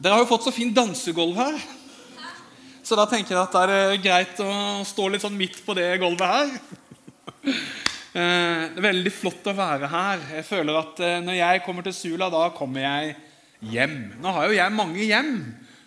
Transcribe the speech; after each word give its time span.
Dere 0.00 0.16
har 0.16 0.22
jo 0.22 0.30
fått 0.30 0.46
så 0.46 0.52
fint 0.54 0.72
dansegulv 0.72 1.36
her. 1.36 1.56
Så 2.80 2.96
da 2.96 3.04
tenker 3.04 3.36
jeg 3.36 3.42
at 3.42 3.52
det 3.52 3.74
er 3.76 3.98
greit 4.00 4.38
å 4.40 4.52
stå 4.88 5.10
litt 5.12 5.20
sånn 5.20 5.36
midt 5.36 5.58
på 5.66 5.76
det 5.76 5.92
gulvet 6.00 6.36
her. 6.36 6.56
Eh, 8.10 8.64
Det 8.74 8.80
er 8.80 8.82
veldig 8.82 9.10
flott 9.14 9.44
å 9.46 9.52
være 9.54 9.86
her. 9.86 10.22
Jeg 10.34 10.42
føler 10.48 10.74
at 10.80 10.98
eh, 10.98 11.20
Når 11.22 11.36
jeg 11.36 11.60
kommer 11.62 11.84
til 11.86 11.94
Sula, 11.94 12.26
da 12.26 12.40
kommer 12.50 12.82
jeg 12.82 13.12
hjem. 13.70 13.94
Nå 14.18 14.32
har 14.34 14.48
jo 14.48 14.56
jeg 14.56 14.74
mange 14.74 15.04
hjem, 15.06 15.30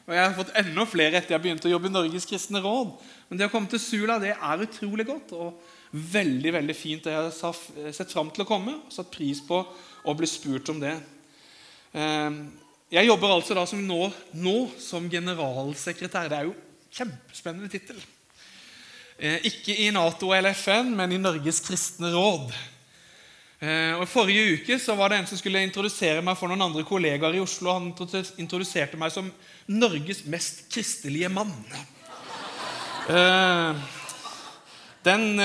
og 0.08 0.16
jeg 0.16 0.22
har 0.22 0.38
fått 0.38 0.54
enda 0.62 0.86
flere 0.88 1.20
etter 1.20 1.36
jeg 1.36 1.44
begynte 1.44 1.68
å 1.68 1.74
jobbe 1.74 1.92
i 1.92 1.94
Norges 1.98 2.30
kristne 2.30 2.64
råd. 2.64 2.96
Men 3.28 3.42
det 3.42 3.50
å 3.50 3.52
komme 3.52 3.68
til 3.68 3.84
Sula 3.84 4.22
det 4.24 4.32
er 4.38 4.64
utrolig 4.64 5.04
godt 5.12 5.36
og 5.36 5.60
veldig 6.16 6.56
veldig 6.62 6.78
fint. 6.80 7.12
Jeg 7.12 7.28
har 7.28 7.92
sett 7.92 8.16
fram 8.16 8.32
til 8.32 8.46
å 8.46 8.50
komme 8.54 8.78
og 8.80 8.96
satt 8.96 9.12
pris 9.12 9.44
på 9.44 9.60
å 9.60 10.16
bli 10.16 10.32
spurt 10.32 10.72
om 10.72 10.80
det. 10.80 10.96
Eh, 12.94 13.00
jeg 13.00 13.10
jobber 13.10 13.34
altså 13.34 13.56
da 13.58 13.66
som 13.66 13.82
nå, 13.82 14.12
nå 14.38 14.58
som 14.82 15.10
generalsekretær. 15.10 16.30
Det 16.30 16.38
er 16.38 16.50
jo 16.50 16.54
kjempespennende 16.94 17.72
tittel. 17.72 17.98
Eh, 19.18 19.40
ikke 19.50 19.76
i 19.86 19.90
Nato 19.94 20.34
eller 20.34 20.54
FN, 20.54 20.94
men 20.96 21.12
i 21.12 21.22
Norges 21.22 21.62
kristne 21.66 22.12
råd. 22.14 22.54
Eh, 23.64 23.94
og 23.98 24.06
Forrige 24.10 24.60
uke 24.60 24.78
så 24.82 24.96
var 25.00 25.10
det 25.10 25.22
en 25.22 25.28
som 25.30 25.40
skulle 25.40 25.64
introdusere 25.64 26.22
meg 26.22 26.38
for 26.38 26.52
noen 26.52 26.66
andre 26.68 26.84
kollegaer 26.86 27.38
i 27.38 27.42
Oslo. 27.42 27.74
Han 27.74 27.90
introduserte 28.38 29.00
meg 29.00 29.14
som 29.14 29.32
Norges 29.72 30.26
mest 30.30 30.68
kristelige 30.74 31.32
mann. 31.34 31.54
Eh, 33.10 33.74
den 35.04 35.42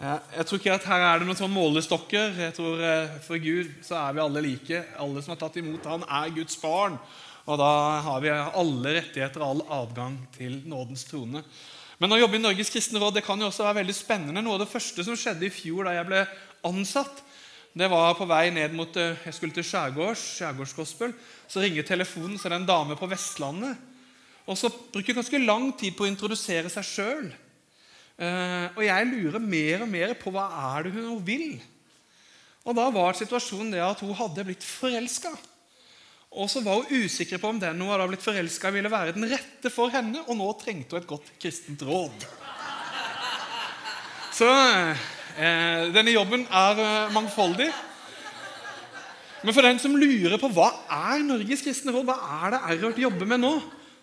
Jeg 0.00 0.46
tror 0.48 0.58
ikke 0.58 0.74
at 0.74 0.86
her 0.90 1.02
er 1.06 1.20
det 1.20 1.28
noen 1.28 1.38
sånn 1.38 1.52
målestokker. 1.54 2.34
Jeg 2.46 2.54
tror 2.56 2.80
For 3.24 3.40
Gud 3.40 3.70
så 3.86 4.00
er 4.00 4.16
vi 4.16 4.24
alle 4.24 4.42
like. 4.44 4.80
Alle 5.00 5.22
som 5.22 5.34
har 5.34 5.40
tatt 5.40 5.60
imot 5.60 5.86
Han 5.88 6.02
er 6.04 6.34
Guds 6.34 6.58
barn. 6.60 6.98
Og 7.44 7.60
da 7.60 7.70
har 8.04 8.24
vi 8.24 8.32
alle 8.32 8.96
rettigheter 8.98 9.42
og 9.44 9.50
all 9.50 9.62
adgang 9.82 10.16
til 10.36 10.62
nådens 10.68 11.04
trone. 11.08 11.44
Men 12.00 12.14
å 12.14 12.18
jobbe 12.18 12.38
i 12.38 12.42
Norges 12.42 12.72
kristne 12.72 13.00
råd 13.00 13.18
det 13.18 13.24
kan 13.26 13.40
jo 13.40 13.50
også 13.50 13.66
være 13.66 13.82
veldig 13.82 13.96
spennende. 13.96 14.42
Noe 14.42 14.56
av 14.56 14.64
det 14.64 14.72
første 14.72 15.04
som 15.06 15.16
skjedde 15.18 15.46
i 15.46 15.52
fjor 15.52 15.86
da 15.86 15.94
jeg 15.98 16.08
ble 16.08 16.24
ansatt, 16.66 17.22
det 17.74 17.88
var 17.90 18.14
på 18.14 18.26
vei 18.30 18.48
ned 18.54 18.74
mot 18.76 18.96
Jeg 18.96 19.34
skulle 19.34 19.54
til 19.54 19.66
skjærgårds, 19.66 20.22
skjærgårdsgospel. 20.38 21.14
Så 21.50 21.62
ringer 21.62 21.86
telefonen, 21.86 22.38
så 22.38 22.48
er 22.48 22.54
det 22.54 22.62
en 22.62 22.70
dame 22.70 22.96
på 22.98 23.08
Vestlandet. 23.10 23.78
Og 24.46 24.58
så 24.58 24.70
bruker 24.70 25.16
ganske 25.16 25.40
lang 25.42 25.70
tid 25.78 25.96
på 25.96 26.04
å 26.06 26.10
introdusere 26.10 26.70
seg 26.72 26.86
sjøl. 26.86 27.32
Og 28.14 28.82
jeg 28.84 29.06
lurer 29.10 29.42
mer 29.42 29.82
og 29.82 29.88
mer 29.90 30.12
på 30.18 30.30
hva 30.30 30.44
er 30.74 30.86
det 30.86 30.92
hun 30.94 31.18
vil. 31.26 31.56
Og 32.64 32.76
da 32.78 32.86
var 32.94 33.16
situasjonen 33.18 33.74
det 33.74 33.82
at 33.84 34.00
hun 34.04 34.14
hadde 34.16 34.44
blitt 34.46 34.64
forelska. 34.64 35.32
Og 36.34 36.48
så 36.50 36.62
var 36.64 36.80
hun 36.80 37.04
usikker 37.04 37.38
på 37.38 37.50
om 37.52 37.60
den 37.62 37.80
hun 37.80 37.90
hadde 37.92 38.08
blitt 38.10 38.24
forelska 38.24 38.72
ville 38.74 38.90
være 38.90 39.14
den 39.14 39.28
rette 39.30 39.70
for 39.70 39.92
henne, 39.92 40.24
og 40.26 40.38
nå 40.38 40.48
trengte 40.58 40.96
hun 40.96 41.02
et 41.02 41.10
godt 41.10 41.28
kristent 41.42 41.84
råd. 41.86 42.26
Så 44.34 44.48
eh, 44.50 45.92
denne 45.94 46.14
jobben 46.14 46.42
er 46.50 46.80
eh, 46.82 47.12
mangfoldig. 47.14 47.68
Men 49.44 49.54
for 49.54 49.62
den 49.62 49.78
som 49.78 49.94
lurer 50.00 50.40
på 50.40 50.50
hva 50.56 50.70
er 51.12 51.22
Norges 51.22 51.62
kristne 51.62 51.94
råd, 51.94 52.08
hva 52.08 52.16
er 52.40 52.54
det 52.56 52.62
Erhard 52.72 52.98
jobber 52.98 53.28
med 53.30 53.44
nå, 53.44 53.52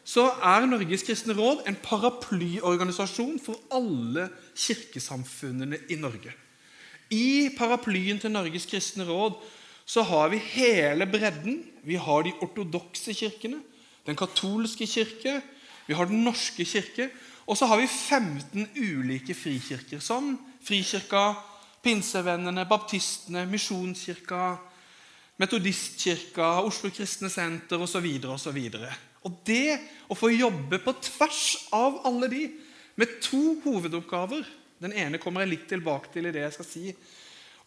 så 0.04 0.28
er 0.42 0.66
Norges 0.66 1.04
kristne 1.06 1.36
råd 1.38 1.66
en 1.70 1.78
paraplyorganisasjon 1.84 3.38
for 3.44 3.60
alle 3.74 4.30
kirkesamfunnene 4.58 5.78
i 5.94 5.98
Norge. 6.02 6.34
I 7.12 7.52
paraplyen 7.58 8.20
til 8.20 8.34
Norges 8.34 8.66
kristne 8.66 9.06
råd 9.06 9.38
så 9.86 10.04
har 10.08 10.32
vi 10.32 10.40
hele 10.54 11.06
bredden. 11.06 11.60
Vi 11.84 11.96
har 12.00 12.24
de 12.24 12.34
ortodokse 12.42 13.14
kirkene, 13.14 13.60
den 14.08 14.16
katolske 14.16 14.88
kirke, 14.88 15.42
vi 15.88 15.94
har 15.94 16.06
Den 16.06 16.24
norske 16.24 16.66
kirke. 16.66 17.10
Og 17.48 17.58
så 17.58 17.66
har 17.66 17.78
vi 17.78 17.88
15 17.88 18.68
ulike 18.78 19.34
frikirker, 19.34 20.00
som 20.00 20.40
Frikirka, 20.64 21.34
Pinsevennene, 21.84 22.66
Baptistene, 22.70 23.46
Misjonskirka, 23.46 24.56
Metodistkirka, 25.38 26.62
Oslo 26.62 26.90
Kristne 26.90 27.30
Senter 27.30 27.82
osv. 27.82 28.08
osv. 28.30 28.70
Og 29.28 29.38
det 29.46 29.78
å 30.10 30.18
få 30.18 30.32
jobbe 30.34 30.80
på 30.82 30.94
tvers 31.04 31.44
av 31.76 32.02
alle 32.10 32.30
de, 32.32 32.44
med 33.00 33.20
to 33.24 33.56
hovedoppgaver 33.64 34.44
Den 34.82 34.92
ene 34.98 35.20
kommer 35.22 35.46
jeg 35.46 35.52
litt 35.54 35.68
tilbake 35.70 36.10
til 36.12 36.26
i 36.28 36.34
det 36.34 36.42
jeg 36.42 36.56
skal 36.58 36.68
si 36.68 36.86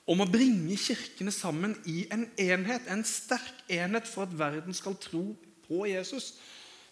om 0.04 0.20
å 0.20 0.28
bringe 0.28 0.76
kirkene 0.76 1.32
sammen 1.32 1.72
i 1.88 2.02
en 2.12 2.26
enhet, 2.36 2.84
en 2.92 3.04
sterk 3.08 3.62
enhet 3.72 4.04
for 4.04 4.26
at 4.26 4.34
verden 4.36 4.76
skal 4.76 4.98
tro 5.00 5.22
på 5.64 5.86
Jesus, 5.88 6.34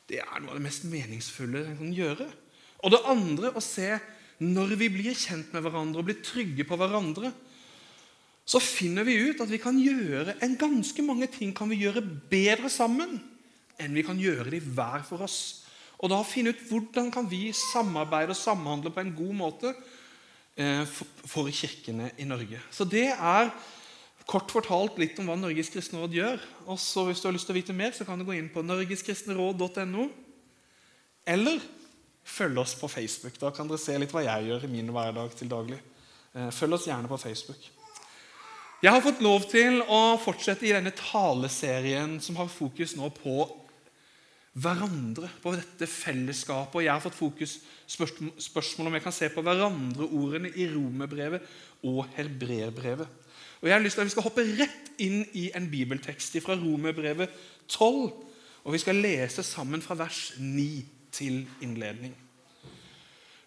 det 0.09 0.23
er 0.23 0.41
noe 0.41 0.55
av 0.55 0.57
det 0.57 0.65
mest 0.65 0.87
meningsfulle 0.89 1.61
en 1.67 1.77
kan 1.83 1.93
gjøre. 1.93 2.29
Og 2.81 2.95
det 2.95 3.03
andre 3.13 3.53
å 3.53 3.61
se 3.61 3.91
når 4.41 4.73
vi 4.81 4.89
blir 4.95 5.19
kjent 5.19 5.53
med 5.53 5.67
hverandre 5.67 6.01
og 6.01 6.09
blir 6.09 6.23
trygge 6.25 6.65
på 6.65 6.79
hverandre, 6.81 7.35
så 8.49 8.63
finner 8.63 9.05
vi 9.07 9.21
ut 9.29 9.45
at 9.45 9.53
vi 9.53 9.61
kan 9.63 9.77
gjøre 9.79 10.39
en 10.43 10.57
ganske 10.59 11.05
mange 11.05 11.29
ting 11.31 11.53
kan 11.55 11.69
vi 11.71 11.83
gjøre 11.85 12.03
bedre 12.33 12.73
sammen 12.73 13.21
enn 13.83 13.95
vi 13.99 14.07
kan 14.07 14.21
gjøre 14.21 14.51
de 14.55 14.63
hver 14.63 15.03
for 15.07 15.27
oss. 15.27 15.41
Og 16.03 16.11
da 16.11 16.23
finne 16.27 16.55
ut 16.55 16.63
hvordan 16.71 17.11
kan 17.15 17.29
vi 17.31 17.51
samarbeide 17.55 18.35
og 18.35 18.39
samhandle 18.39 18.91
på 18.95 19.03
en 19.05 19.15
god 19.19 19.37
måte 19.39 19.75
Eh, 20.53 20.85
for 21.25 21.49
kirkene 21.49 22.11
i 22.21 22.25
Norge. 22.29 22.61
Så 22.71 22.85
Det 22.85 23.09
er 23.09 23.49
kort 24.29 24.51
fortalt 24.53 24.99
litt 24.99 25.19
om 25.19 25.31
hva 25.31 25.37
Norges 25.37 25.71
kristne 25.73 26.03
råd 26.03 26.13
gjør. 26.13 26.41
Og 26.67 26.79
så 26.79 27.07
Hvis 27.07 27.21
du 27.21 27.29
har 27.29 27.33
lyst 27.33 27.47
til 27.47 27.57
å 27.57 27.61
vite 27.61 27.73
mer, 27.73 27.93
så 27.93 28.05
kan 28.05 28.19
du 28.19 28.25
gå 28.25 28.37
inn 28.37 28.51
på 28.51 28.61
norgeskristneråd.no. 28.61 30.11
Eller 31.27 31.59
følg 32.23 32.59
oss 32.59 32.75
på 32.75 32.89
Facebook. 32.89 33.39
Da 33.41 33.51
kan 33.51 33.67
dere 33.67 33.79
se 33.79 33.97
litt 33.99 34.13
hva 34.13 34.25
jeg 34.25 34.49
gjør 34.49 34.65
i 34.65 34.73
min 34.73 34.93
hverdag 34.93 35.35
til 35.35 35.49
daglig. 35.49 35.81
Eh, 36.35 36.51
følg 36.51 36.75
oss 36.75 36.87
gjerne 36.87 37.09
på 37.09 37.17
Facebook. 37.17 37.59
Jeg 38.83 38.93
har 38.93 39.01
fått 39.01 39.23
lov 39.23 39.49
til 39.49 39.81
å 39.81 40.19
fortsette 40.19 40.67
i 40.67 40.73
denne 40.73 40.91
taleserien 40.91 42.21
som 42.21 42.37
har 42.37 42.49
fokus 42.49 42.95
nå 42.95 43.09
på 43.09 43.49
hverandre, 44.53 45.31
på 45.43 45.55
dette 45.57 45.89
fellesskapet. 45.89 46.77
Og 46.77 46.85
jeg 46.85 46.93
har 46.93 47.03
fått 47.03 47.17
fokus 47.17 47.57
spørsmål, 47.89 48.35
spørsmål 48.43 48.91
om 48.91 48.99
jeg 48.99 49.05
kan 49.07 49.17
se 49.17 49.29
på 49.33 49.45
hverandre-ordene 49.45 50.53
i 50.57 50.69
Romerbrevet 50.73 51.47
og 51.89 52.05
Hebreerbrevet. 52.17 53.09
Og 53.63 53.69
Jeg 53.69 53.77
har 53.77 53.83
lyst 53.83 53.95
til 53.95 54.03
at 54.03 54.09
vi 54.11 54.15
skal 54.17 54.27
hoppe 54.27 54.45
rett 54.59 54.91
inn 54.99 55.23
i 55.39 55.47
en 55.55 55.69
bibeltekst 55.71 56.37
fra 56.43 56.57
Romerbrevet 56.59 57.31
12. 57.69 58.11
Og 58.63 58.75
vi 58.75 58.81
skal 58.83 58.99
lese 58.99 59.43
sammen 59.47 59.83
fra 59.83 59.95
vers 59.99 60.33
9 60.39 60.85
til 61.15 61.47
innledning. 61.63 62.15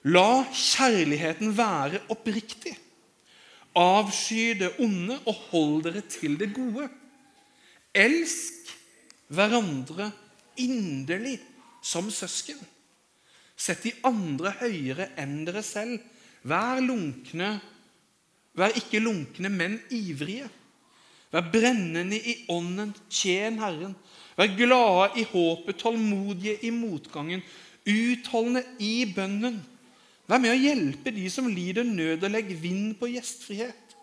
La 0.05 0.45
kjærligheten 0.53 1.55
være 1.57 2.03
oppriktig. 2.13 2.75
Avsky 3.75 4.53
det 4.59 4.75
onde 4.79 5.17
og 5.25 5.39
hold 5.49 5.81
dere 5.83 6.03
til 6.07 6.37
det 6.39 6.53
gode. 6.55 6.87
Elsk 7.95 8.71
hverandre 9.27 10.11
inderlig 10.61 11.37
som 11.85 12.09
søsken. 12.11 12.59
Sett 13.55 13.85
de 13.85 13.93
andre 14.07 14.51
høyere 14.59 15.11
enn 15.21 15.43
dere 15.47 15.63
selv. 15.63 16.01
Vær 16.45 16.81
lunkne, 16.83 17.55
vær 18.53 18.75
ikke 18.77 19.01
lunkne, 19.01 19.49
men 19.49 19.79
ivrige. 19.93 20.49
Vær 21.33 21.47
brennende 21.51 22.19
i 22.19 22.37
ånden, 22.51 22.93
tjen 23.09 23.57
Herren. 23.59 23.95
Vær 24.37 24.51
glade 24.57 25.21
i 25.21 25.25
håpet, 25.29 25.79
tålmodige 25.81 26.59
i 26.67 26.71
motgangen, 26.75 27.41
utholdende 27.87 28.63
i 28.83 29.07
bønnen. 29.15 29.57
Vær 30.29 30.41
med 30.41 30.53
å 30.53 30.59
hjelpe 30.59 31.13
de 31.13 31.25
som 31.31 31.49
lider 31.49 31.87
nød, 31.87 32.23
og 32.23 32.31
legg 32.33 32.53
vind 32.61 32.95
på 32.99 33.09
gjestfrihet. 33.13 33.95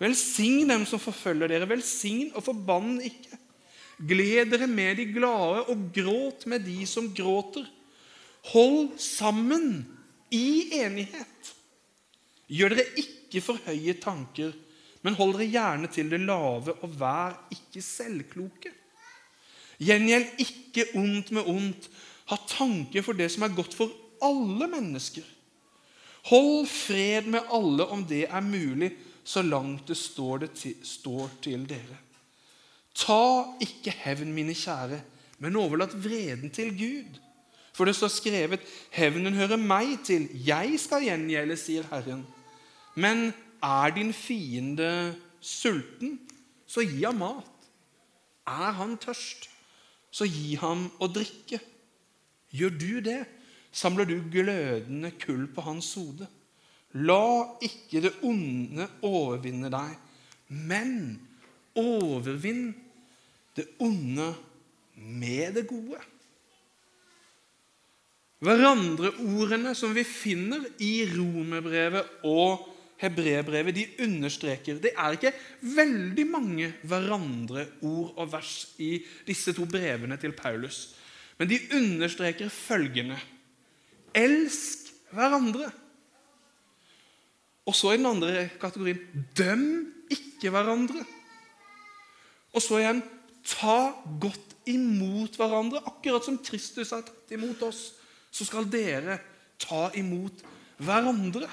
Velsign 0.00 0.68
dem 0.72 0.84
som 0.88 1.00
forfølger 1.02 1.52
dere, 1.52 1.68
velsign 1.70 2.32
og 2.34 2.44
forbann 2.46 2.98
ikke. 3.04 3.38
Gled 3.98 4.50
dere 4.50 4.66
med 4.66 4.98
de 4.98 5.06
glade, 5.14 5.64
og 5.70 5.90
gråt 5.94 6.46
med 6.50 6.64
de 6.66 6.86
som 6.88 7.10
gråter. 7.14 7.66
Hold 8.52 8.96
sammen 9.00 9.84
i 10.34 10.70
enighet. 10.80 11.52
Gjør 12.50 12.74
dere 12.74 13.00
ikke 13.00 13.42
for 13.44 13.60
høye 13.66 13.94
tanker, 14.02 14.52
men 15.04 15.16
hold 15.18 15.36
dere 15.38 15.50
gjerne 15.52 15.90
til 15.92 16.10
det 16.12 16.20
lave, 16.24 16.74
og 16.82 16.98
vær 17.00 17.38
ikke 17.54 17.82
selvkloke. 17.84 18.72
Gjengjeld 19.82 20.42
ikke 20.42 20.90
ondt 20.98 21.32
med 21.34 21.48
ondt. 21.50 21.88
Ha 22.30 22.38
tanke 22.48 23.02
for 23.04 23.16
det 23.16 23.30
som 23.32 23.44
er 23.44 23.56
godt 23.56 23.74
for 23.76 23.92
alle 24.24 24.68
mennesker. 24.70 25.24
Hold 26.30 26.64
fred 26.70 27.28
med 27.28 27.52
alle 27.52 27.84
om 27.92 28.04
det 28.08 28.24
er 28.30 28.44
mulig, 28.44 28.94
så 29.24 29.42
langt 29.42 29.88
det 29.88 29.96
står, 29.96 30.44
det 30.44 30.50
til, 30.56 30.76
står 30.84 31.30
til 31.44 31.66
dere. 31.68 32.03
Ta 32.94 33.44
ikke 33.60 33.90
hevn, 34.04 34.32
mine 34.32 34.54
kjære, 34.54 35.00
men 35.38 35.56
overlat 35.56 35.94
vreden 36.04 36.50
til 36.50 36.70
Gud. 36.78 37.20
For 37.74 37.84
det 37.84 37.96
står 37.96 38.08
skrevet:" 38.08 38.60
Hevnen 38.90 39.34
hører 39.34 39.56
meg 39.56 39.98
til, 40.04 40.28
jeg 40.46 40.78
skal 40.78 41.02
gjengjelde, 41.02 41.56
sier 41.56 41.82
Herren. 41.90 42.26
Men 42.94 43.32
er 43.62 43.90
din 43.90 44.12
fiende 44.12 45.16
sulten, 45.40 46.20
så 46.66 46.80
gi 46.80 47.02
ham 47.02 47.18
mat. 47.18 47.50
Er 48.46 48.70
han 48.78 48.96
tørst, 48.98 49.48
så 50.10 50.24
gi 50.24 50.54
ham 50.54 50.90
å 51.00 51.08
drikke. 51.10 51.58
Gjør 52.54 52.70
du 52.78 53.00
det, 53.00 53.24
samler 53.72 54.06
du 54.06 54.20
glødende 54.30 55.10
kull 55.18 55.48
på 55.50 55.60
hans 55.66 55.94
hode. 55.98 56.28
La 56.94 57.58
ikke 57.62 58.04
det 58.04 58.12
onde 58.22 58.86
overvinne 59.02 59.70
deg, 59.72 59.96
men 60.48 60.92
overvinn 61.78 62.68
det 63.54 63.66
onde 63.82 64.32
med 64.94 65.54
det 65.58 65.66
gode. 65.70 66.00
Hverandreordene 68.44 69.72
som 69.78 69.94
vi 69.96 70.04
finner 70.04 70.66
i 70.82 71.06
Romerbrevet 71.08 72.24
og 72.28 72.70
Hebrebrevet, 73.00 73.74
de 73.74 74.04
understreker 74.04 74.78
Det 74.80 74.92
er 74.96 75.16
ikke 75.16 75.32
veldig 75.74 76.24
mange 76.30 76.68
hverandreord 76.86 78.12
og 78.14 78.28
vers 78.32 78.74
i 78.78 78.98
disse 79.26 79.52
to 79.56 79.66
brevene 79.68 80.16
til 80.20 80.34
Paulus. 80.36 80.94
Men 81.38 81.50
de 81.50 81.58
understreker 81.74 82.52
følgende 82.52 83.18
Elsk 84.14 84.92
hverandre. 85.10 85.72
Og 87.66 87.74
så 87.74 87.94
i 87.94 87.98
den 87.98 88.06
andre 88.06 88.46
kategorien 88.60 89.00
døm 89.36 89.66
ikke 90.12 90.52
hverandre. 90.54 91.02
Og 92.54 92.62
så 92.62 92.80
igjen 92.80 93.02
ta 93.44 93.92
godt 94.22 94.54
imot 94.70 95.36
hverandre. 95.38 95.82
Akkurat 95.84 96.24
som 96.24 96.38
Kristus 96.40 96.94
har 96.94 97.04
tatt 97.04 97.34
imot 97.36 97.62
oss, 97.66 97.92
så 98.34 98.46
skal 98.46 98.68
dere 98.70 99.18
ta 99.60 99.88
imot 99.98 100.42
hverandre. 100.82 101.48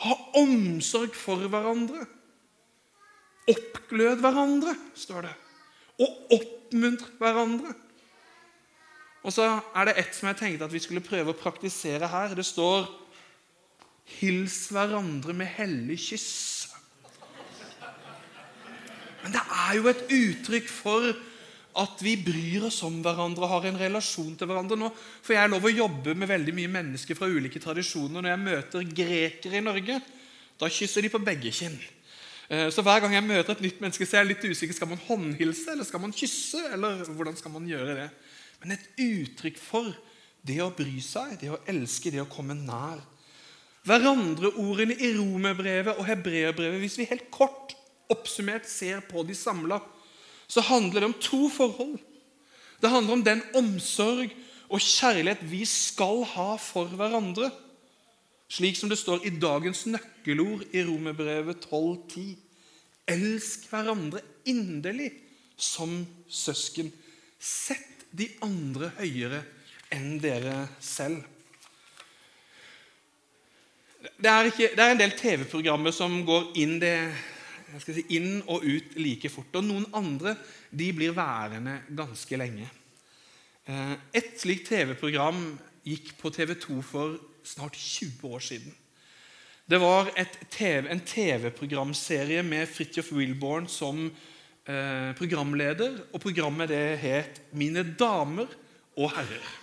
Ha 0.00 0.16
omsorg 0.40 1.16
for 1.16 1.48
hverandre. 1.52 2.06
Oppglød 3.50 4.22
hverandre, 4.22 4.74
står 4.94 5.28
det. 5.28 5.36
Og 6.00 6.34
oppmuntre 6.38 7.10
hverandre. 7.20 7.74
Og 9.20 9.34
så 9.34 9.46
er 9.76 9.88
det 9.88 9.98
ett 10.00 10.14
som 10.16 10.30
jeg 10.30 10.38
tenkte 10.40 10.64
at 10.64 10.72
vi 10.72 10.80
skulle 10.80 11.04
prøve 11.04 11.34
å 11.34 11.36
praktisere 11.36 12.08
her. 12.08 12.34
Det 12.34 12.46
står 12.46 12.88
'Hils 14.10 14.70
hverandre 14.72 15.32
med 15.32 15.46
hellig 15.46 15.98
kyss'. 15.98 16.59
Men 19.24 19.34
det 19.34 19.42
er 19.42 19.74
jo 19.76 19.90
et 19.90 20.06
uttrykk 20.16 20.70
for 20.72 21.10
at 21.80 22.02
vi 22.02 22.16
bryr 22.18 22.66
oss 22.66 22.80
om 22.86 22.98
hverandre 23.04 23.46
og 23.46 23.52
har 23.52 23.68
en 23.68 23.78
relasjon 23.78 24.34
til 24.38 24.48
hverandre. 24.50 24.78
Nå 24.80 24.90
For 25.22 25.36
jeg 25.36 25.52
lov 25.52 25.68
å 25.68 25.72
jobbe 25.72 26.16
med 26.18 26.30
veldig 26.30 26.54
mye 26.56 26.72
mennesker 26.72 27.18
fra 27.18 27.30
ulike 27.30 27.62
tradisjoner. 27.62 28.18
Når 28.18 28.32
jeg 28.32 28.42
møter 28.46 28.92
grekere 29.00 29.60
i 29.60 29.64
Norge, 29.64 30.00
da 30.60 30.70
kysser 30.72 31.06
de 31.06 31.12
på 31.12 31.22
begge 31.24 31.52
kinn. 31.54 31.78
Eh, 32.50 32.66
så 32.74 32.82
hver 32.82 33.04
gang 33.04 33.14
jeg 33.14 33.28
møter 33.28 33.54
et 33.54 33.64
nytt 33.64 33.80
menneske, 33.82 34.06
så 34.08 34.18
er 34.18 34.24
jeg 34.24 34.32
litt 34.32 34.48
usikker. 34.50 34.76
Skal 34.76 34.90
man 34.90 35.04
håndhilse, 35.06 35.70
eller 35.72 35.86
skal 35.86 36.02
man 36.02 36.16
kysse? 36.16 36.64
Eller 36.74 37.04
hvordan 37.06 37.38
skal 37.38 37.54
man 37.54 37.68
gjøre 37.70 37.96
det? 38.02 38.08
Men 38.60 38.74
et 38.74 38.88
uttrykk 39.00 39.60
for 39.62 39.94
det 40.46 40.58
å 40.64 40.72
bry 40.74 40.98
seg, 41.04 41.36
det 41.40 41.52
å 41.52 41.60
elske, 41.70 42.12
det 42.12 42.22
å 42.24 42.30
komme 42.30 42.56
nær. 42.58 43.00
Hverandreordene 43.86 44.96
i 45.00 45.12
Romerbrevet 45.16 46.00
og 46.00 46.08
Hebreerbrevet, 46.08 46.82
hvis 46.82 46.98
vi 47.00 47.08
helt 47.08 47.30
kort 47.32 47.76
oppsummert 48.12 48.68
ser 48.68 49.02
på 49.06 49.24
de 49.26 49.36
samla, 49.36 49.80
så 50.50 50.64
handler 50.66 51.00
det 51.00 51.10
om 51.10 51.18
to 51.22 51.48
forhold. 51.52 51.98
Det 52.80 52.90
handler 52.90 53.18
om 53.18 53.24
den 53.24 53.42
omsorg 53.54 54.32
og 54.70 54.82
kjærlighet 54.82 55.42
vi 55.50 55.64
skal 55.68 56.24
ha 56.32 56.54
for 56.60 56.90
hverandre. 56.96 57.50
Slik 58.50 58.78
som 58.78 58.90
det 58.90 58.98
står 58.98 59.26
i 59.26 59.34
dagens 59.38 59.84
nøkkelord 59.86 60.64
i 60.74 60.82
Romerbrevet 60.86 61.66
12,10. 61.70 62.32
Elsk 63.10 63.66
hverandre 63.70 64.22
inderlig 64.48 65.12
som 65.60 66.00
søsken. 66.30 66.90
Sett 67.38 68.06
de 68.10 68.26
andre 68.42 68.90
høyere 68.98 69.44
enn 69.94 70.16
dere 70.22 70.64
selv. 70.82 71.22
Det 74.00 74.30
er, 74.30 74.48
ikke, 74.48 74.70
det 74.72 74.80
er 74.80 74.94
en 74.94 75.00
del 75.00 75.12
TV-programmer 75.18 75.92
som 75.92 76.22
går 76.24 76.54
inn, 76.62 76.78
det, 76.80 76.94
si, 77.78 78.04
inn, 78.16 78.42
og 78.46 78.64
ut 78.64 78.96
like 78.98 79.30
fort. 79.32 79.54
Og 79.60 79.66
noen 79.66 79.86
andre 79.96 80.36
de 80.70 80.90
blir 80.96 81.14
værende 81.16 81.80
ganske 81.96 82.40
lenge. 82.40 82.68
Eh, 83.66 83.94
et 84.14 84.34
slikt 84.40 84.68
TV-program 84.72 85.44
gikk 85.86 86.14
på 86.20 86.32
TV 86.34 86.54
2 86.54 86.80
for 86.82 87.18
snart 87.46 87.78
20 87.78 88.34
år 88.34 88.44
siden. 88.44 88.74
Det 89.70 89.78
var 89.78 90.10
TV, 90.50 90.88
en 90.90 91.00
TV-programserie 91.06 92.42
med 92.42 92.68
Fridtjof 92.68 93.12
Wilborn 93.14 93.68
som 93.70 94.10
Eh, 94.70 95.14
programleder, 95.16 95.94
og 96.12 96.20
programmet 96.20 96.68
det 96.68 96.98
het 96.98 97.40
'Mine 97.52 97.96
damer 97.98 98.46
og 98.96 99.10
herrer'. 99.10 99.56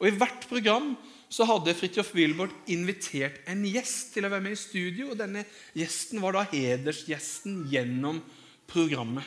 Og 0.00 0.08
I 0.08 0.16
hvert 0.16 0.46
program 0.48 0.96
så 1.28 1.44
hadde 1.44 1.74
Fridtjof 1.76 2.14
Wilbert 2.16 2.54
invitert 2.72 3.42
en 3.48 3.64
gjest 3.68 4.14
til 4.14 4.24
å 4.24 4.30
være 4.32 4.44
med 4.46 4.56
i 4.56 4.60
studio. 4.60 5.10
og 5.12 5.18
Denne 5.20 5.44
gjesten 5.76 6.22
var 6.24 6.36
da 6.36 6.46
hedersgjesten 6.48 7.66
gjennom 7.68 8.22
programmet. 8.70 9.26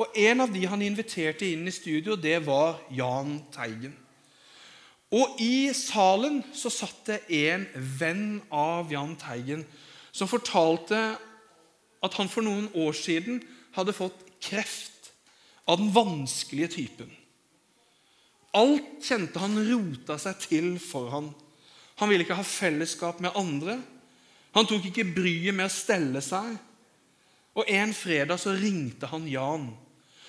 Og 0.00 0.10
En 0.16 0.40
av 0.40 0.52
de 0.52 0.64
han 0.66 0.82
inviterte 0.82 1.46
inn 1.46 1.68
i 1.68 1.74
studio, 1.74 2.16
det 2.16 2.40
var 2.46 2.80
Jahn 2.90 3.42
Teigen. 3.54 3.94
Og 5.14 5.36
I 5.38 5.70
salen 5.76 6.40
så 6.56 6.72
satt 6.72 7.04
det 7.06 7.20
en 7.46 7.68
venn 8.00 8.40
av 8.50 8.90
Jahn 8.90 9.14
Teigen 9.20 9.62
som 10.14 10.30
fortalte 10.30 10.98
at 12.04 12.16
han 12.18 12.30
for 12.30 12.42
noen 12.46 12.66
år 12.74 12.96
siden 12.96 13.42
hadde 13.76 13.94
fått 13.94 14.24
kreft 14.42 15.12
av 15.70 15.78
den 15.78 15.92
vanskelige 15.94 16.72
typen. 16.74 17.12
Alt 18.54 19.02
kjente 19.02 19.40
han 19.42 19.58
rota 19.66 20.18
seg 20.20 20.42
til 20.42 20.68
for 20.82 21.10
han. 21.10 21.30
Han 22.00 22.10
ville 22.10 22.26
ikke 22.26 22.38
ha 22.38 22.46
fellesskap 22.46 23.20
med 23.22 23.36
andre. 23.38 23.78
Han 24.54 24.68
tok 24.70 24.88
ikke 24.90 25.06
bryet 25.14 25.54
med 25.54 25.68
å 25.68 25.72
stelle 25.72 26.22
seg. 26.24 26.54
Og 27.54 27.70
En 27.70 27.94
fredag 27.94 28.40
så 28.42 28.54
ringte 28.58 29.10
han 29.10 29.28
Jan 29.30 29.68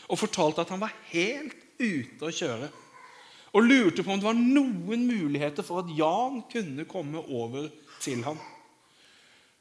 og 0.05 0.19
fortalte 0.21 0.61
at 0.61 0.69
han 0.69 0.83
var 0.83 0.93
helt 1.09 1.55
ute 1.81 2.27
å 2.27 2.33
kjøre. 2.33 2.67
Og 3.57 3.65
lurte 3.65 4.03
på 4.05 4.11
om 4.13 4.19
det 4.21 4.27
var 4.27 4.37
noen 4.37 5.07
muligheter 5.07 5.65
for 5.65 5.81
at 5.81 5.89
Jan 5.97 6.43
kunne 6.51 6.85
komme 6.85 7.23
over 7.25 7.71
til 8.03 8.21
ham. 8.27 8.37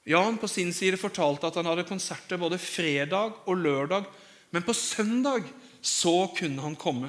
Jan 0.04 0.36
på 0.36 0.50
sin 0.52 0.74
side 0.76 1.00
fortalte 1.00 1.48
at 1.48 1.56
han 1.56 1.70
hadde 1.70 1.86
konserter 1.88 2.36
både 2.36 2.60
fredag 2.60 3.38
og 3.48 3.62
lørdag 3.64 4.10
men 4.54 4.62
på 4.62 4.74
søndag 4.74 5.48
så 5.80 6.28
kunne 6.36 6.62
han 6.62 6.76
komme. 6.78 7.08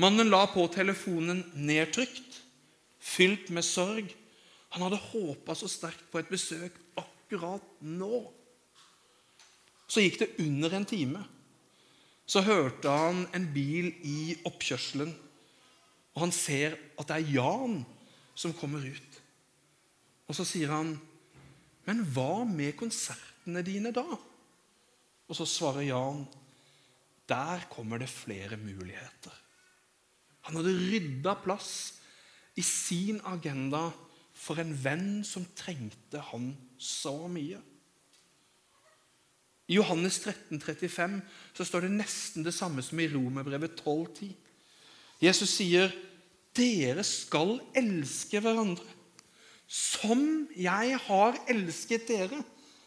Mannen 0.00 0.30
la 0.32 0.46
på 0.48 0.64
telefonen 0.72 1.42
nedtrykt, 1.52 2.38
fylt 3.06 3.50
med 3.54 3.64
sorg. 3.66 4.10
Han 4.74 4.84
hadde 4.86 5.00
håpa 5.12 5.54
så 5.56 5.68
sterkt 5.70 6.08
på 6.10 6.20
et 6.20 6.30
besøk 6.30 6.76
akkurat 6.98 7.64
nå. 7.80 8.24
Så 9.86 10.02
gikk 10.02 10.18
det 10.22 10.32
under 10.42 10.74
en 10.76 10.88
time. 10.88 11.22
Så 12.26 12.42
hørte 12.42 12.90
han 12.90 13.26
en 13.36 13.46
bil 13.54 13.92
i 14.02 14.34
oppkjørselen, 14.48 15.12
og 16.16 16.24
han 16.24 16.32
ser 16.34 16.74
at 16.98 17.06
det 17.06 17.20
er 17.20 17.34
Jan 17.36 17.76
som 18.34 18.54
kommer 18.56 18.82
ut. 18.82 19.20
Og 20.26 20.34
så 20.34 20.44
sier 20.44 20.72
han, 20.72 20.96
'Men 21.86 22.02
hva 22.02 22.44
med 22.44 22.76
konsertene 22.76 23.62
dine, 23.62 23.92
da?' 23.92 24.18
Og 25.28 25.36
så 25.36 25.46
svarer 25.46 25.86
Jan 25.86 26.26
der 27.28 27.66
kommer 27.70 27.98
det 27.98 28.08
flere 28.08 28.56
muligheter. 28.56 29.34
Han 30.46 30.56
hadde 30.56 30.78
rydda 30.78 31.34
plass 31.42 31.95
i 32.56 32.64
sin 32.64 33.20
agenda 33.24 33.90
for 34.36 34.60
en 34.60 34.72
venn 34.72 35.24
som 35.24 35.46
trengte 35.56 36.20
han 36.32 36.50
så 36.78 37.14
mye. 37.30 37.60
I 39.66 39.78
Johannes 39.80 40.20
13, 40.22 40.60
35 40.62 41.16
så 41.56 41.66
står 41.66 41.86
det 41.86 41.96
nesten 41.96 42.44
det 42.46 42.54
samme 42.54 42.84
som 42.86 43.00
i 43.02 43.08
Romerbrevet 43.10 43.80
12,10. 43.82 44.34
Jesus 45.22 45.56
sier, 45.58 45.90
'Dere 46.54 47.02
skal 47.04 47.58
elske 47.74 48.40
hverandre.' 48.40 48.94
'Som 49.66 50.48
jeg 50.54 50.98
har 51.08 51.38
elsket 51.50 52.06
dere, 52.08 52.44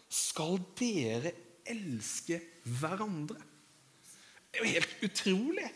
skal 0.09 0.57
dere 0.79 1.33
elske 1.67 2.39
hverandre. 2.63 3.37
Det 4.49 4.59
er 4.59 4.65
jo 4.65 4.73
helt 4.73 5.03
utrolig. 5.03 5.69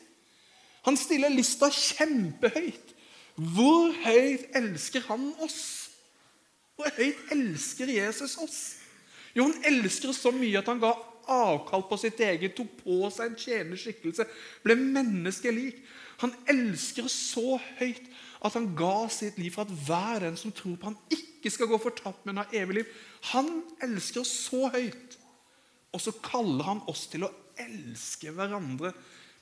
Han 0.88 0.98
stiller 0.98 1.30
lista 1.30 1.70
kjempehøyt. 1.70 2.96
Hvor 3.36 3.94
høyt 4.04 4.46
elsker 4.56 5.06
han 5.08 5.32
oss? 5.42 5.90
Hvor 6.78 6.90
høyt 6.98 7.34
elsker 7.34 7.90
Jesus 7.90 8.38
oss? 8.42 8.60
Jo, 9.34 9.48
han 9.48 9.66
elsker 9.66 10.12
oss 10.12 10.22
så 10.22 10.34
mye 10.36 10.60
at 10.60 10.70
han 10.70 10.82
ga 10.82 10.94
avkall 11.34 11.86
på 11.90 11.98
sitt 11.98 12.20
eget, 12.22 12.54
tok 12.58 12.70
på 12.84 13.10
seg 13.14 13.32
en 13.32 13.40
tjenende 13.40 13.80
skikkelse, 13.80 14.28
ble 14.66 14.76
menneskelik. 14.78 15.80
Han 16.22 16.34
elsker 16.52 17.08
oss 17.08 17.16
så 17.34 17.58
høyt 17.80 18.06
at 18.44 18.58
han 18.58 18.74
ga 18.78 19.08
sitt 19.12 19.40
liv 19.40 19.56
for 19.56 19.64
at 19.64 19.74
hver 19.88 20.26
den 20.28 20.38
som 20.40 20.54
tror 20.56 20.76
på 20.78 20.92
han 20.92 21.00
ikke 21.16 21.52
skal 21.52 21.70
gå 21.72 21.80
fortapt, 21.82 22.26
men 22.28 22.42
ha 22.42 22.46
evig 22.54 22.82
liv. 22.82 22.94
Han 23.32 23.50
elsker 23.84 24.22
oss 24.22 24.34
så 24.50 24.68
høyt. 24.74 25.18
Og 25.94 26.02
så 26.02 26.14
kaller 26.26 26.68
han 26.68 26.82
oss 26.90 27.06
til 27.12 27.26
å 27.26 27.32
elske 27.60 28.34
hverandre 28.34 28.94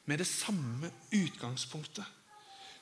med 0.10 0.22
det 0.22 0.28
samme 0.28 0.90
utgangspunktet. 1.16 2.06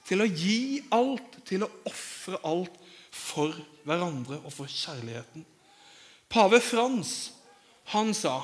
Til 0.09 0.23
å 0.23 0.27
gi 0.27 0.81
alt, 0.95 1.37
til 1.45 1.65
å 1.65 1.69
ofre 1.85 2.39
alt 2.49 2.77
for 3.13 3.53
hverandre 3.85 4.39
og 4.41 4.53
for 4.53 4.69
kjærligheten. 4.69 5.45
Pave 6.29 6.59
Frans 6.61 7.31
han 7.93 8.13
sa 8.17 8.41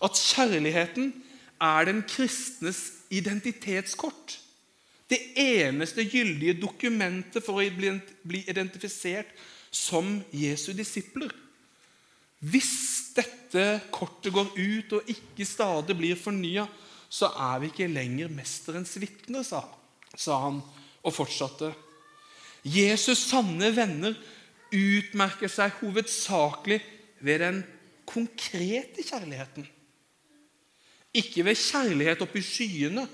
at 0.00 0.16
kjærligheten 0.16 1.10
er 1.60 1.88
den 1.88 2.00
kristnes 2.08 2.80
identitetskort. 3.12 4.38
Det 5.10 5.18
eneste 5.40 6.06
gyldige 6.06 6.56
dokumentet 6.60 7.44
for 7.44 7.60
å 7.60 7.88
bli 8.22 8.44
identifisert 8.48 9.32
som 9.70 10.20
Jesu 10.32 10.70
disipler. 10.76 11.32
Hvis 12.40 13.10
dette 13.16 13.82
kortet 13.92 14.32
går 14.32 14.54
ut 14.56 14.94
og 14.96 15.10
ikke 15.12 15.44
stadig 15.44 15.96
blir 15.98 16.16
fornya, 16.16 16.64
så 17.10 17.28
er 17.34 17.60
vi 17.60 17.68
ikke 17.72 17.90
lenger 17.90 18.30
mesterens 18.32 18.94
vitner, 19.02 19.42
sa, 19.44 19.64
sa 20.16 20.38
han 20.46 20.60
og 21.02 21.14
fortsatte. 21.14 21.72
Jesus' 22.66 23.28
sanne 23.30 23.70
venner 23.76 24.16
utmerker 24.70 25.50
seg 25.50 25.72
hovedsakelig 25.80 26.80
ved 27.24 27.42
den 27.42 27.60
konkrete 28.08 29.04
kjærligheten. 29.06 29.66
Ikke 31.14 31.44
ved 31.44 31.58
kjærlighet 31.58 32.22
oppi 32.22 32.42
skyene. 32.44 33.06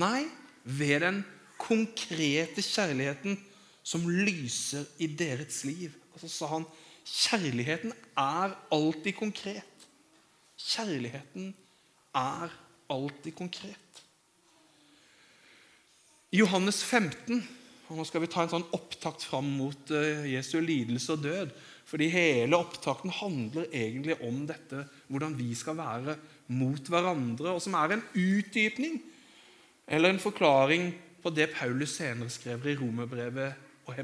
Nei, 0.00 0.24
ved 0.64 1.00
den 1.04 1.22
konkrete 1.60 2.62
kjærligheten 2.64 3.36
som 3.82 4.06
lyser 4.08 4.86
i 5.02 5.08
deres 5.08 5.64
liv. 5.64 5.92
Og 6.14 6.22
så 6.22 6.30
sa 6.30 6.50
han 6.54 6.66
kjærligheten 7.04 7.92
er 8.16 8.54
alltid 8.72 9.12
konkret. 9.18 9.86
Kjærligheten 10.60 11.54
er 12.14 12.52
alltid 12.90 13.32
konkret. 13.36 13.89
I 16.30 16.38
Johannes 16.38 16.84
15 16.86 17.42
og 17.90 17.98
Nå 17.98 18.04
skal 18.06 18.22
vi 18.22 18.28
ta 18.30 18.44
en 18.44 18.52
sånn 18.52 18.68
opptakt 18.76 19.24
fram 19.26 19.48
mot 19.58 19.90
uh, 19.90 20.22
Jesu 20.30 20.60
lidelse 20.62 21.16
og 21.16 21.24
død. 21.24 21.54
Fordi 21.90 22.06
hele 22.12 22.54
opptakten 22.54 23.10
handler 23.10 23.66
egentlig 23.74 24.14
om 24.22 24.44
dette, 24.46 24.84
hvordan 25.10 25.34
vi 25.34 25.48
skal 25.58 25.74
være 25.80 26.14
mot 26.54 26.86
hverandre, 26.86 27.50
og 27.50 27.58
som 27.62 27.74
er 27.74 27.96
en 27.96 28.04
utdypning 28.14 29.00
eller 29.90 30.14
en 30.14 30.22
forklaring 30.22 30.92
på 31.18 31.32
det 31.34 31.48
Paulus 31.56 31.96
senere 31.98 32.30
skrev 32.30 32.62
i 32.70 32.76
Romerbrevet 32.78 33.58
og, 33.90 33.98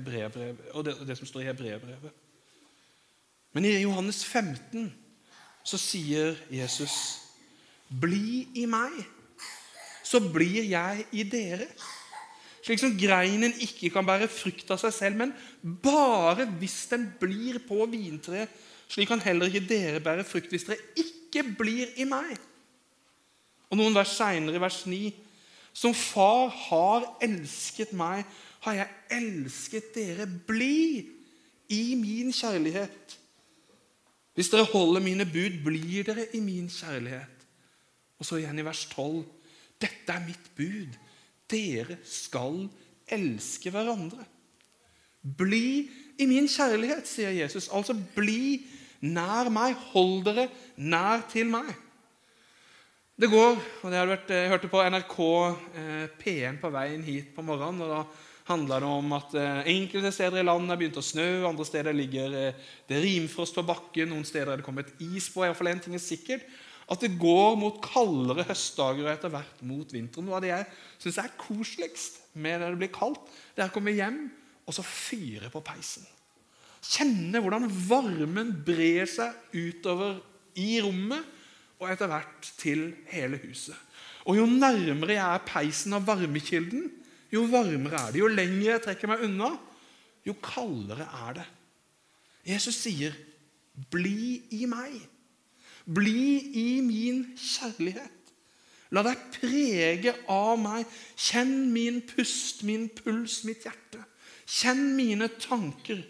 og 0.75 0.83
det, 1.06 1.14
som 1.14 1.28
står 1.30 1.45
i 1.45 1.47
Hebreerbrevet. 1.47 2.11
Men 3.54 3.68
i 3.71 3.76
Johannes 3.85 4.25
15 4.26 4.90
så 5.62 5.78
sier 5.78 6.35
Jesus, 6.50 7.23
'Bli 7.87 8.49
i 8.59 8.66
meg, 8.66 8.99
så 10.02 10.18
blir 10.18 10.66
jeg 10.66 11.06
i 11.12 11.23
dere.' 11.23 11.71
Slik 12.66 12.80
som 12.82 12.96
greinen 12.99 13.54
ikke 13.62 13.92
kan 13.94 14.06
bære 14.06 14.26
frukt 14.26 14.70
av 14.75 14.80
seg 14.82 14.94
selv, 14.94 15.20
men 15.20 15.35
bare 15.62 16.49
hvis 16.58 16.80
den 16.90 17.04
blir 17.20 17.61
på 17.62 17.85
vintreet. 17.92 18.50
Slik 18.90 19.06
kan 19.12 19.23
heller 19.23 19.46
ikke 19.46 19.68
dere 19.68 20.02
bære 20.02 20.25
frukt 20.26 20.50
hvis 20.50 20.66
dere 20.66 20.82
ikke 20.99 21.44
blir 21.61 21.92
i 21.94 22.06
meg. 22.11 22.35
Og 23.70 23.78
noen 23.78 23.94
vers 23.94 24.16
seinere, 24.18 24.58
vers 24.62 24.80
9, 24.87 25.12
som 25.76 25.94
far 25.94 26.50
har 26.66 27.06
elsket 27.23 27.94
meg, 27.94 28.26
har 28.66 28.80
jeg 28.80 29.20
elsket 29.20 29.94
dere. 29.94 30.26
Bli 30.26 31.06
i 31.70 31.94
min 31.99 32.35
kjærlighet. 32.35 33.16
Hvis 34.35 34.50
dere 34.50 34.66
holder 34.73 35.06
mine 35.06 35.26
bud, 35.26 35.62
blir 35.64 36.06
dere 36.06 36.26
i 36.35 36.42
min 36.42 36.66
kjærlighet. 36.73 37.46
Og 38.18 38.26
så 38.26 38.40
igjen 38.40 38.58
i 38.58 38.66
vers 38.66 38.87
12. 38.90 39.23
Dette 39.80 40.12
er 40.12 40.25
mitt 40.26 40.50
bud. 40.58 40.96
Dere 41.50 41.98
skal 42.06 42.64
elske 43.12 43.70
hverandre. 43.70 44.24
Bli 45.22 45.88
i 46.18 46.26
min 46.28 46.48
kjærlighet, 46.50 47.06
sier 47.08 47.34
Jesus. 47.34 47.68
Altså 47.74 47.96
bli 48.16 48.62
nær 49.04 49.50
meg. 49.52 49.76
Hold 49.92 50.24
dere 50.28 50.48
nær 50.76 51.26
til 51.30 51.50
meg. 51.50 51.74
Det 53.16 53.30
går, 53.32 53.54
og 53.56 53.92
det 53.92 54.00
vært, 54.10 54.30
Jeg 54.30 54.48
hørte 54.52 54.68
på 54.68 54.82
NRK 54.92 55.18
eh, 55.80 56.08
P1 56.20 56.58
på 56.60 56.68
veien 56.68 57.04
hit 57.04 57.30
på 57.32 57.42
morgenen. 57.42 57.80
og 57.80 57.88
Da 57.88 58.02
handla 58.50 58.78
det 58.82 58.90
om 58.90 59.14
at 59.16 59.34
eh, 59.34 59.70
enkelte 59.72 60.12
steder 60.12 60.42
i 60.42 60.44
landet 60.44 60.74
har 60.74 60.78
begynt 60.80 61.00
å 61.00 61.04
snø, 61.04 61.46
andre 61.48 61.64
steder 61.64 61.96
ligger 61.96 62.36
eh, 62.36 62.58
det 62.86 63.00
rimfrost 63.02 63.56
på 63.56 63.64
bakken, 63.66 64.10
noen 64.12 64.26
steder 64.28 64.52
er 64.52 64.60
det 64.60 64.66
kommet 64.66 64.92
is 65.00 65.30
på. 65.32 65.42
I 65.42 65.48
hvert 65.48 65.58
fall 65.58 65.72
en 65.72 65.80
ting 65.82 65.96
er 65.96 66.04
sikkert, 66.04 66.44
At 66.86 67.02
det 67.02 67.16
går 67.18 67.56
mot 67.58 67.80
kaldere 67.82 68.46
høstdager 68.46 69.08
og 69.08 69.12
etter 69.12 69.32
hvert 69.32 69.62
mot 69.66 69.90
vinteren. 69.90 70.28
Noe 70.28 70.38
av 70.38 70.44
det 70.44 70.52
jeg 70.52 70.66
syns 71.02 71.18
er 71.22 71.32
koseligst 71.40 72.20
med 72.38 72.60
når 72.62 72.74
det 72.74 72.82
blir 72.84 72.92
kaldt, 72.94 73.24
det 73.56 73.64
er 73.64 73.72
å 73.72 73.74
komme 73.74 73.94
hjem 73.96 74.20
og 74.66 74.74
så 74.76 74.84
fyre 74.86 75.50
på 75.50 75.62
peisen. 75.66 76.06
Kjenne 76.86 77.40
hvordan 77.42 77.66
varmen 77.88 78.52
brer 78.66 79.08
seg 79.10 79.34
utover 79.56 80.20
i 80.58 80.76
rommet 80.84 81.26
og 81.80 81.90
etter 81.90 82.10
hvert 82.10 82.52
til 82.60 82.88
hele 83.10 83.40
huset. 83.42 83.74
Og 84.26 84.38
Jo 84.38 84.46
nærmere 84.46 85.16
jeg 85.16 85.26
er 85.26 85.44
peisen 85.46 85.94
av 85.94 86.06
varmekilden, 86.06 86.88
jo 87.30 87.44
varmere 87.50 88.00
er 88.00 88.14
det. 88.14 88.22
Jo 88.22 88.30
lenger 88.30 88.64
jeg 88.70 88.84
trekker 88.86 89.10
meg 89.10 89.22
unna, 89.26 89.52
jo 90.26 90.34
kaldere 90.42 91.06
er 91.26 91.38
det. 91.40 91.46
Jesus 92.46 92.78
sier, 92.78 93.14
'Bli 93.90 94.42
i 94.50 94.66
meg. 94.66 94.94
Bli 95.86 96.52
i 96.62 96.68
min 96.84 97.24
kjærlighet.' 97.38 98.12
La 98.94 99.02
deg 99.02 99.22
prege 99.34 100.12
av 100.30 100.54
meg. 100.62 100.86
Kjenn 101.18 101.72
min 101.74 102.00
pust, 102.06 102.62
min 102.62 102.86
puls, 102.94 103.40
mitt 103.44 103.66
hjerte. 103.66 104.04
Kjenn 104.46 104.92
mine 104.94 105.26
tanker, 105.42 106.04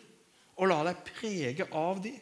og 0.60 0.68
la 0.68 0.82
deg 0.90 1.00
prege 1.08 1.68
av 1.72 2.02
de. 2.04 2.12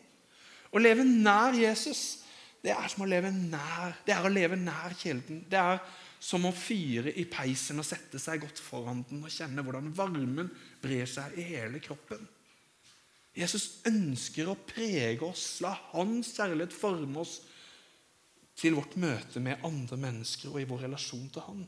Å 0.71 0.83
leve 0.83 1.03
nær 1.07 1.59
Jesus 1.59 2.25
det 2.65 2.73
er 2.73 2.89
som 2.89 3.05
å 3.05 3.09
leve 3.09 3.29
nær, 3.29 3.93
det 4.07 4.15
er 4.15 4.25
å 4.25 4.33
leve 4.33 4.57
nær 4.57 4.95
kilden. 4.97 5.43
Det 5.51 5.61
er 5.61 5.83
som 6.25 6.47
å 6.49 6.53
fyre 6.57 7.13
i 7.21 7.27
peisen 7.29 7.81
og 7.83 7.85
sette 7.85 8.17
seg 8.23 8.41
godt 8.41 8.63
foran 8.65 9.03
den 9.11 9.21
og 9.27 9.33
kjenne 9.33 9.61
hvordan 9.61 9.91
varmen 9.93 10.49
brer 10.81 11.05
seg 11.11 11.37
i 11.37 11.45
hele 11.51 11.83
kroppen. 11.85 12.23
Jesus 13.35 13.81
ønsker 13.89 14.49
å 14.51 14.59
prege 14.69 15.27
oss, 15.27 15.59
la 15.65 15.73
hans 15.93 16.35
kjærlighet 16.37 16.75
forme 16.75 17.23
oss 17.25 17.41
til 18.55 18.77
vårt 18.79 18.95
møte 19.01 19.43
med 19.43 19.65
andre 19.67 19.99
mennesker 19.99 20.53
og 20.53 20.61
i 20.63 20.69
vår 20.71 20.85
relasjon 20.87 21.31
til 21.35 21.47
han. 21.49 21.65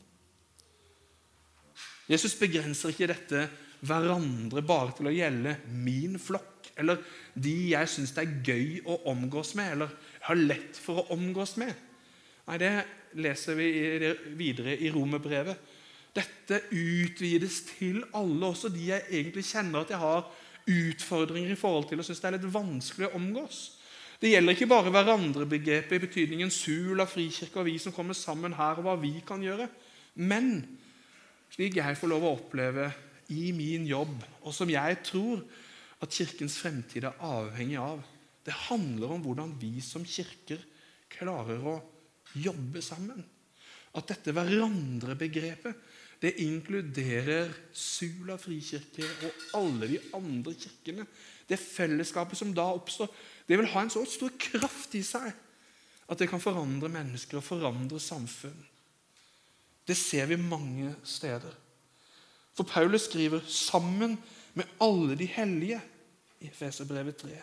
Jesus 2.07 2.37
begrenser 2.39 2.93
ikke 2.93 3.09
dette 3.11 3.47
hverandre 3.87 4.63
bare 4.65 4.95
til 4.95 5.09
å 5.09 5.13
gjelde 5.13 5.57
min 5.75 6.15
flokk 6.21 6.57
eller 6.77 7.01
de 7.33 7.55
jeg 7.71 7.89
syns 7.89 8.13
det 8.13 8.23
er 8.23 8.37
gøy 8.45 8.69
å 8.85 8.99
omgås 9.11 9.55
med, 9.57 9.73
eller 9.73 9.93
har 10.27 10.39
lett 10.39 10.77
for 10.77 11.01
å 11.01 11.07
omgås 11.17 11.55
med. 11.61 11.73
Nei, 12.47 12.57
Det 12.57 12.73
leser 13.17 13.57
vi 13.57 13.69
videre 14.37 14.77
i 14.77 14.91
romerbrevet. 14.93 15.57
Dette 16.13 16.61
utvides 16.71 17.61
til 17.77 18.03
alle, 18.13 18.45
også 18.45 18.69
de 18.73 18.91
jeg 18.91 19.05
egentlig 19.09 19.45
kjenner 19.45 19.85
at 19.85 19.93
jeg 19.93 20.01
har 20.01 20.29
utfordringer 20.67 21.53
i 21.53 21.59
forhold 21.59 21.87
til 21.89 22.01
og 22.01 22.07
syns 22.07 22.21
det 22.21 22.29
er 22.29 22.37
litt 22.37 22.53
vanskelig 22.53 23.09
å 23.09 23.17
omgås. 23.19 23.59
Det 24.17 24.31
gjelder 24.31 24.55
ikke 24.55 24.69
bare 24.69 24.91
hverandrebegrepet 24.93 25.93
i 25.93 26.01
betydningen 26.01 26.51
Sula, 26.53 27.05
Frikirke 27.09 27.61
og 27.61 27.67
vi 27.69 27.75
som 27.81 27.93
kommer 27.93 28.17
sammen 28.17 28.55
her, 28.57 28.79
og 28.79 28.87
hva 28.87 28.95
vi 28.99 29.13
kan 29.25 29.43
gjøre. 29.45 29.67
Men 30.17 30.63
slik 31.53 31.77
jeg 31.77 31.99
får 31.99 32.11
lov 32.11 32.25
å 32.25 32.33
oppleve 32.39 32.89
i 33.35 33.51
min 33.53 33.85
jobb, 33.87 34.15
og 34.41 34.55
som 34.55 34.69
jeg 34.71 35.01
tror 35.05 35.43
at 36.01 36.13
Kirkens 36.13 36.57
fremtid 36.61 37.05
er 37.05 37.21
avhengig 37.25 37.77
av, 37.81 38.01
det 38.47 38.55
handler 38.69 39.13
om 39.13 39.23
hvordan 39.25 39.53
vi 39.59 39.77
som 39.83 40.05
kirker 40.07 40.61
klarer 41.11 41.63
å 41.67 41.75
jobbe 42.39 42.81
sammen. 42.85 43.19
At 43.97 44.07
dette 44.11 44.33
hverandre-begrepet 44.35 45.86
det 46.21 46.33
inkluderer 46.41 47.51
Sula 47.77 48.37
frikirke 48.41 49.05
og 49.25 49.43
alle 49.59 49.89
de 49.91 49.99
andre 50.17 50.53
kirkene. 50.57 51.05
Det 51.47 51.59
fellesskapet 51.61 52.39
som 52.39 52.53
da 52.55 52.65
oppstår, 52.73 53.11
det 53.47 53.59
vil 53.59 53.69
ha 53.71 53.83
en 53.83 53.93
så 53.93 54.03
stor 54.09 54.33
kraft 54.41 54.95
i 54.97 55.03
seg 55.05 55.29
at 56.07 56.19
det 56.19 56.29
kan 56.31 56.41
forandre 56.41 56.89
mennesker 56.91 57.39
og 57.39 57.45
forandre 57.45 57.99
samfunn. 57.99 58.57
Det 59.87 59.95
ser 59.95 60.27
vi 60.31 60.39
mange 60.39 60.93
steder. 61.07 61.53
For 62.55 62.67
Paulus 62.67 63.05
skriver 63.07 63.43
sammen 63.47 64.17
med 64.57 64.65
alle 64.81 65.15
de 65.19 65.27
hellige 65.29 65.79
i 66.41 66.49
Efeserbrevet 66.49 67.21
3 67.21 67.37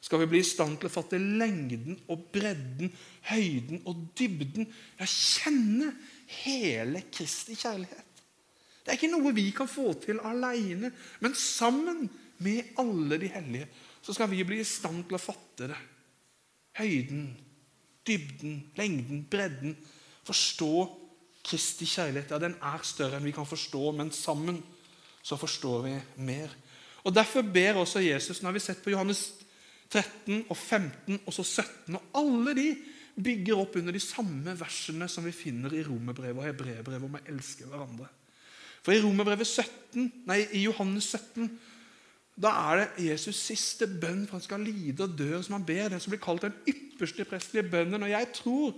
skal 0.00 0.22
vi 0.22 0.28
bli 0.30 0.42
i 0.42 0.46
stand 0.46 0.78
til 0.78 0.88
å 0.88 0.92
fatte 0.92 1.18
lengden 1.18 1.98
og 2.10 2.28
bredden, 2.34 2.92
høyden 3.30 3.82
og 3.88 4.04
dybden. 4.18 4.68
Ja, 4.98 5.08
kjenne 5.08 5.90
hele 6.44 7.02
Kristi 7.12 7.56
kjærlighet. 7.58 8.07
Det 8.88 8.94
er 8.94 9.02
ikke 9.02 9.10
noe 9.12 9.34
vi 9.36 9.50
kan 9.52 9.68
få 9.68 9.90
til 10.00 10.16
alene, 10.24 10.88
men 11.20 11.34
sammen 11.36 12.06
med 12.40 12.70
alle 12.80 13.18
de 13.20 13.28
hellige 13.28 13.66
så 14.00 14.14
skal 14.16 14.30
vi 14.30 14.46
bli 14.48 14.62
i 14.62 14.64
stand 14.64 15.02
til 15.04 15.18
å 15.18 15.20
fatte 15.20 15.66
det. 15.68 15.76
Høyden, 16.78 17.26
dybden, 18.08 18.54
lengden, 18.78 19.26
bredden. 19.28 19.74
Forstå 20.24 20.70
Kristi 21.44 21.84
kjærlighet. 21.84 22.32
Ja, 22.32 22.38
den 22.40 22.56
er 22.64 22.86
større 22.88 23.18
enn 23.18 23.28
vi 23.28 23.34
kan 23.36 23.48
forstå, 23.48 23.82
men 23.98 24.08
sammen 24.16 24.62
så 25.20 25.36
forstår 25.36 25.84
vi 25.84 25.94
mer. 26.24 26.54
Og 27.04 27.12
Derfor 27.12 27.44
ber 27.44 27.82
også 27.82 28.00
Jesus, 28.00 28.40
når 28.40 28.56
vi 28.56 28.62
sett 28.64 28.80
på 28.80 28.94
Johannes 28.94 29.26
13 29.92 30.46
og 30.48 30.56
15 30.56 31.20
og 31.26 31.36
så 31.36 31.44
17, 31.44 31.98
og 32.00 32.22
alle 32.22 32.56
de 32.56 32.68
bygger 33.20 33.60
opp 33.60 33.76
under 33.76 33.92
de 33.92 34.00
samme 34.00 34.56
versene 34.56 35.08
som 35.12 35.28
vi 35.28 35.36
finner 35.36 35.76
i 35.76 35.84
Romerbrevet 35.84 36.40
og 36.40 36.48
Hebreerbrevet 36.48 37.10
om 37.10 37.20
å 37.20 37.26
elske 37.28 37.68
hverandre. 37.68 38.08
For 38.82 38.94
i 38.94 39.02
Romerbrevet 39.02 39.46
17, 39.46 40.12
nei, 40.28 40.42
i 40.52 40.64
Johannes 40.66 41.10
17 41.14 41.50
da 42.38 42.52
er 42.70 42.84
det 42.84 43.08
Jesus' 43.08 43.40
siste 43.48 43.86
bønn, 43.90 44.22
for 44.26 44.38
han 44.38 44.44
skal 44.44 44.62
lide 44.62 45.02
og 45.02 45.16
dø, 45.18 45.42
som 45.42 45.56
han 45.56 45.64
ber. 45.66 45.88
Den 45.90 46.00
som 46.00 46.12
blir 46.12 46.22
kalt 46.22 46.44
den 46.46 46.54
ypperste 46.70 47.24
prestelige 47.26 47.70
bønnen. 47.70 48.02
Og 48.02 48.10
jeg 48.10 48.28
tror 48.34 48.76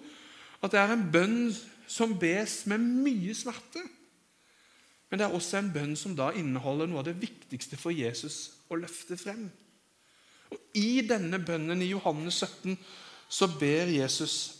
at 0.63 0.73
det 0.73 0.81
er 0.81 0.93
en 0.95 1.09
bønn 1.13 1.51
som 1.91 2.15
bes 2.19 2.63
med 2.71 2.81
mye 2.81 3.35
smerte. 3.37 3.83
Men 5.11 5.21
det 5.21 5.27
er 5.27 5.35
også 5.37 5.59
en 5.59 5.73
bønn 5.75 5.93
som 5.99 6.15
da 6.17 6.31
inneholder 6.39 6.89
noe 6.89 7.03
av 7.03 7.11
det 7.11 7.19
viktigste 7.21 7.77
for 7.77 7.93
Jesus 7.93 8.63
å 8.71 8.79
løfte 8.81 9.19
frem. 9.21 9.49
Og 10.51 10.79
I 10.79 11.03
denne 11.07 11.43
bønnen 11.45 11.83
i 11.83 11.91
Johannes 11.91 12.41
17 12.41 12.79
så 13.29 13.51
ber 13.61 13.93
Jesus 13.93 14.57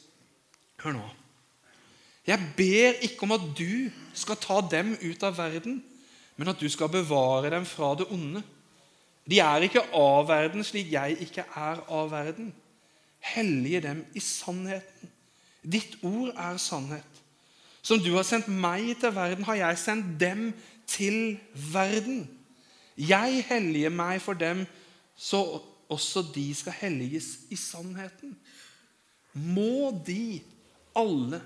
Hør 0.81 0.95
nå. 0.97 1.09
Jeg 2.31 2.39
ber 2.57 3.01
ikke 3.03 3.27
om 3.27 3.35
at 3.35 3.45
du 3.59 3.91
skal 4.15 4.39
ta 4.39 4.61
dem 4.71 4.95
ut 5.03 5.23
av 5.27 5.35
verden, 5.39 5.81
men 6.39 6.51
at 6.53 6.61
du 6.61 6.69
skal 6.71 6.91
bevare 6.93 7.51
dem 7.51 7.67
fra 7.67 7.97
det 7.99 8.07
onde. 8.15 8.43
De 9.27 9.41
er 9.43 9.67
ikke 9.67 9.83
av 9.97 10.29
verden 10.29 10.65
slik 10.67 10.93
jeg 10.93 11.19
ikke 11.27 11.45
er 11.59 11.83
av 11.91 12.11
verden. 12.13 12.53
Hellige 13.35 13.83
dem 13.89 14.05
i 14.15 14.23
sannheten. 14.23 15.11
Ditt 15.61 15.99
ord 16.07 16.31
er 16.33 16.57
sannhet. 16.63 17.19
Som 17.83 18.01
du 18.01 18.13
har 18.15 18.25
sendt 18.29 18.49
meg 18.49 18.95
til 19.01 19.15
verden, 19.17 19.45
har 19.45 19.59
jeg 19.59 19.81
sendt 19.81 20.15
dem 20.21 20.51
til 20.89 21.39
verden. 21.73 22.25
Jeg 22.97 23.45
helliger 23.49 23.93
meg 23.93 24.21
for 24.23 24.39
dem, 24.39 24.67
så 25.17 25.61
også 25.91 26.23
de 26.35 26.47
skal 26.55 26.77
helliges 26.79 27.33
i 27.51 27.57
sannheten. 27.59 28.37
Må 29.35 29.91
de 30.07 30.41
alle 30.97 31.41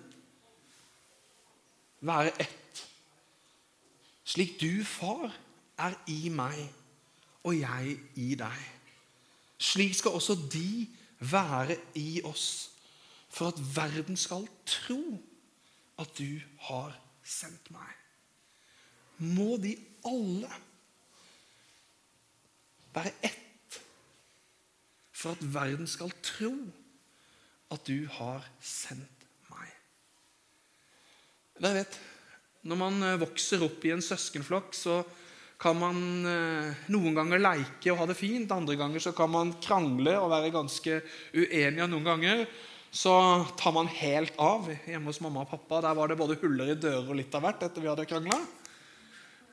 være 2.06 2.32
ett. 2.40 2.84
Slik 4.25 4.61
du, 4.61 4.84
far, 4.84 5.32
er 5.78 5.96
i 6.08 6.28
meg 6.32 6.58
og 7.44 7.56
jeg 7.58 7.96
i 8.20 8.34
deg. 8.38 8.61
Slik 9.61 9.94
skal 9.96 10.16
også 10.16 10.37
de 10.52 10.87
være 11.20 11.76
i 11.99 12.20
oss, 12.25 12.70
for 13.28 13.50
at 13.52 13.61
verden 13.76 14.16
skal 14.16 14.46
tro 14.66 15.02
at 15.99 16.11
du 16.18 16.40
har 16.68 16.94
sendt 17.25 17.70
meg. 17.75 17.90
Må 19.19 19.56
de 19.62 19.75
alle 20.06 20.50
være 22.95 23.12
ett, 23.23 23.80
for 25.12 25.34
at 25.34 25.45
verden 25.54 25.86
skal 25.88 26.12
tro 26.23 26.54
at 27.75 27.86
du 27.86 28.06
har 28.19 28.47
sendt 28.60 29.24
dere 31.65 31.83
vet, 31.83 32.00
Når 32.65 32.81
man 32.81 33.03
eh, 33.05 33.21
vokser 33.21 33.63
opp 33.65 33.85
i 33.85 33.93
en 33.93 34.05
søskenflokk, 34.05 34.73
så 34.77 35.03
kan 35.61 35.77
man 35.79 35.99
eh, 36.29 36.85
noen 36.93 37.17
ganger 37.17 37.43
leike 37.43 37.93
og 37.93 38.03
ha 38.03 38.07
det 38.11 38.17
fint. 38.19 38.53
Andre 38.53 38.77
ganger 38.81 39.03
så 39.05 39.13
kan 39.17 39.31
man 39.33 39.53
krangle 39.65 40.17
og 40.21 40.31
være 40.33 40.53
ganske 40.55 41.00
uenige. 41.37 41.89
Noen 41.89 42.09
ganger 42.09 42.47
så 42.95 43.15
tar 43.59 43.75
man 43.75 43.91
helt 43.91 44.37
av. 44.41 44.69
Hjemme 44.87 45.11
hos 45.11 45.21
mamma 45.25 45.45
og 45.45 45.50
pappa 45.50 45.83
der 45.85 45.99
var 45.99 46.11
det 46.11 46.19
både 46.21 46.39
huller 46.43 46.73
i 46.73 46.79
dører 46.79 47.09
og 47.09 47.19
litt 47.19 47.35
av 47.37 47.45
hvert 47.45 47.65
etter 47.67 47.85
vi 47.85 47.91
hadde 47.91 48.09
krangla. 48.09 48.41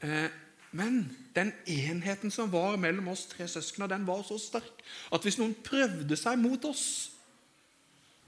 Eh, 0.06 0.28
men 0.72 1.04
den 1.36 1.52
enheten 1.68 2.32
som 2.32 2.52
var 2.52 2.78
mellom 2.80 3.10
oss 3.12 3.26
tre 3.32 3.48
søsken, 3.50 3.90
den 3.92 4.08
var 4.08 4.24
så 4.24 4.38
sterk 4.40 4.84
at 5.12 5.26
hvis 5.26 5.40
noen 5.42 5.56
prøvde 5.66 6.16
seg 6.16 6.40
mot 6.40 6.64
oss, 6.70 6.86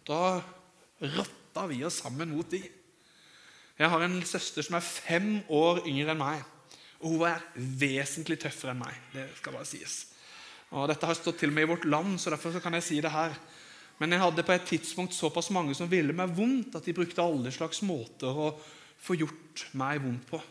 da 0.04 0.42
rotta 1.00 1.68
vi 1.72 1.84
oss 1.88 2.02
sammen 2.04 2.34
mot 2.36 2.50
dem. 2.52 2.68
Jeg 3.80 3.90
har 3.90 4.04
en 4.06 4.20
søster 4.26 4.66
som 4.66 4.78
er 4.78 4.86
fem 4.86 5.30
år 5.50 5.82
yngre 5.90 6.14
enn 6.14 6.22
meg. 6.22 6.44
Og 7.02 7.16
hun 7.16 7.26
er 7.28 7.42
vesentlig 7.58 8.38
tøffere 8.42 8.76
enn 8.76 8.84
meg. 8.84 8.98
det 9.16 9.28
skal 9.40 9.56
bare 9.56 9.68
sies. 9.68 9.96
Og 10.74 10.88
Dette 10.90 11.10
har 11.10 11.18
stått 11.18 11.42
til 11.42 11.52
og 11.52 11.58
med 11.58 11.66
i 11.66 11.72
Vårt 11.74 11.86
Land, 11.86 12.20
så 12.20 12.34
derfor 12.34 12.60
kan 12.62 12.74
jeg 12.78 12.86
si 12.86 13.02
det 13.02 13.12
her. 13.14 13.34
Men 14.00 14.14
jeg 14.14 14.24
hadde 14.24 14.46
på 14.46 14.54
et 14.56 14.66
tidspunkt 14.66 15.14
såpass 15.14 15.52
mange 15.54 15.76
som 15.78 15.90
ville 15.90 16.16
meg 16.18 16.34
vondt, 16.34 16.76
at 16.78 16.86
de 16.86 16.96
brukte 16.98 17.22
alle 17.22 17.52
slags 17.54 17.84
måter 17.86 18.30
å 18.30 18.54
få 19.04 19.18
gjort 19.20 19.68
meg 19.78 20.02
vondt 20.02 20.28
på. 20.30 20.42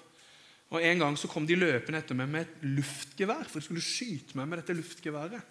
Og 0.73 0.83
En 0.83 0.99
gang 0.99 1.17
så 1.19 1.29
kom 1.29 1.47
de 1.47 1.59
løpende 1.59 2.01
etter 2.01 2.17
meg 2.17 2.31
med 2.33 2.47
et 2.47 2.63
luftgevær, 2.65 3.45
for 3.45 3.61
de 3.61 3.67
skulle 3.67 3.85
skyte 3.85 4.39
meg 4.39 4.49
med 4.49 4.63
dette 4.63 4.77
luftgeværet. 4.77 5.43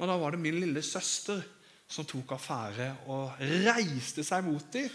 Og 0.00 0.08
Da 0.08 0.16
var 0.18 0.32
det 0.32 0.40
min 0.42 0.60
lille 0.60 0.82
søster 0.82 1.42
som 1.88 2.04
tok 2.08 2.32
affære 2.34 2.88
og 3.12 3.38
reiste 3.38 4.24
seg 4.24 4.44
mot 4.44 4.64
dem 4.72 4.88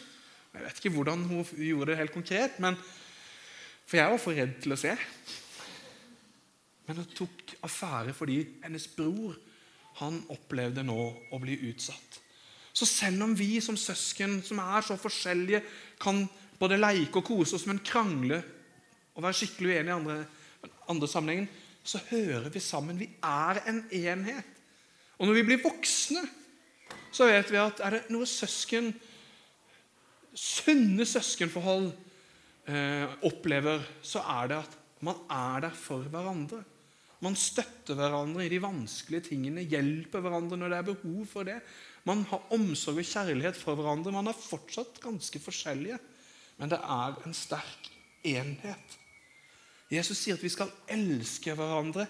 jeg 0.57 0.65
vet 0.65 0.79
ikke 0.81 0.95
hvordan 0.97 1.25
hun 1.29 1.43
gjorde 1.55 1.91
det 1.91 1.97
helt 1.99 2.13
konkret, 2.13 2.59
men, 2.63 2.77
for 3.87 3.99
jeg 3.99 4.11
var 4.11 4.21
for 4.21 4.37
redd 4.37 4.55
til 4.63 4.75
å 4.75 4.79
se. 4.79 4.93
Men 6.87 7.01
hun 7.01 7.11
tok 7.15 7.57
affære 7.67 8.15
fordi 8.15 8.39
hennes 8.63 8.87
bror 8.95 9.35
han 10.01 10.19
opplevde 10.33 10.85
nå 10.85 11.01
å 11.33 11.39
bli 11.41 11.57
utsatt. 11.69 12.19
Så 12.77 12.85
selv 12.85 13.23
om 13.25 13.33
vi 13.37 13.57
som 13.63 13.77
søsken 13.79 14.39
som 14.45 14.59
er 14.61 14.85
så 14.85 14.97
forskjellige, 15.01 15.63
kan 15.99 16.21
både 16.59 16.77
leke 16.77 17.21
og 17.21 17.25
kose 17.25 17.57
oss, 17.57 17.65
men 17.69 17.81
krangle 17.85 18.37
og 19.15 19.23
være 19.25 19.39
skikkelig 19.39 19.71
uenige 19.71 19.89
i 19.89 19.95
andre, 19.95 20.17
andre 20.93 21.09
sammenhengen, 21.09 21.47
så 21.87 22.01
hører 22.11 22.49
vi 22.53 22.61
sammen. 22.61 22.99
Vi 22.99 23.09
er 23.23 23.63
en 23.69 23.81
enhet. 23.89 24.53
Og 25.17 25.25
når 25.25 25.39
vi 25.39 25.45
blir 25.47 25.63
voksne, 25.63 26.21
så 27.11 27.25
vet 27.31 27.49
vi 27.49 27.57
at 27.61 27.81
er 27.81 27.95
det 27.95 28.01
noe 28.13 28.27
søsken 28.29 28.91
sunne 30.37 31.05
søskenforhold 31.07 31.91
eh, 32.69 33.13
opplever, 33.25 33.83
så 34.05 34.21
er 34.37 34.51
det 34.51 34.59
at 34.61 34.77
man 35.05 35.21
er 35.31 35.67
der 35.67 35.77
for 35.77 36.05
hverandre. 36.11 36.61
Man 37.25 37.35
støtter 37.37 37.97
hverandre 37.97 38.45
i 38.45 38.51
de 38.51 38.61
vanskelige 38.61 39.31
tingene, 39.31 39.65
hjelper 39.65 40.21
hverandre 40.21 40.59
når 40.59 40.73
det 40.73 40.77
er 40.77 40.89
behov 40.91 41.25
for 41.29 41.47
det. 41.47 41.57
Man 42.05 42.21
har 42.29 42.53
omsorg 42.53 43.01
og 43.01 43.09
kjærlighet 43.09 43.57
for 43.57 43.77
hverandre. 43.77 44.13
Man 44.13 44.29
er 44.29 44.37
fortsatt 44.37 45.01
ganske 45.03 45.41
forskjellige, 45.41 45.97
men 46.61 46.71
det 46.71 46.79
er 46.79 47.17
en 47.25 47.35
sterk 47.35 47.89
enhet. 48.27 48.97
Jesus 49.91 50.19
sier 50.19 50.37
at 50.37 50.43
vi 50.43 50.51
skal 50.51 50.71
elske 50.91 51.55
hverandre 51.57 52.05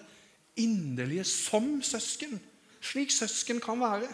inderlige 0.58 1.24
som 1.28 1.78
søsken, 1.84 2.38
slik 2.82 3.12
søsken 3.14 3.62
kan 3.62 3.80
være. 3.80 4.10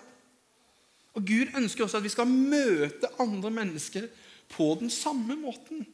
Og 1.14 1.26
Gud 1.26 1.52
ønsker 1.58 1.84
også 1.84 2.00
at 2.00 2.06
vi 2.06 2.12
skal 2.12 2.30
møte 2.30 3.10
andre 3.22 3.50
mennesker 3.54 4.08
på 4.50 4.72
den 4.80 4.90
samme 4.90 5.36
måten. 5.38 5.84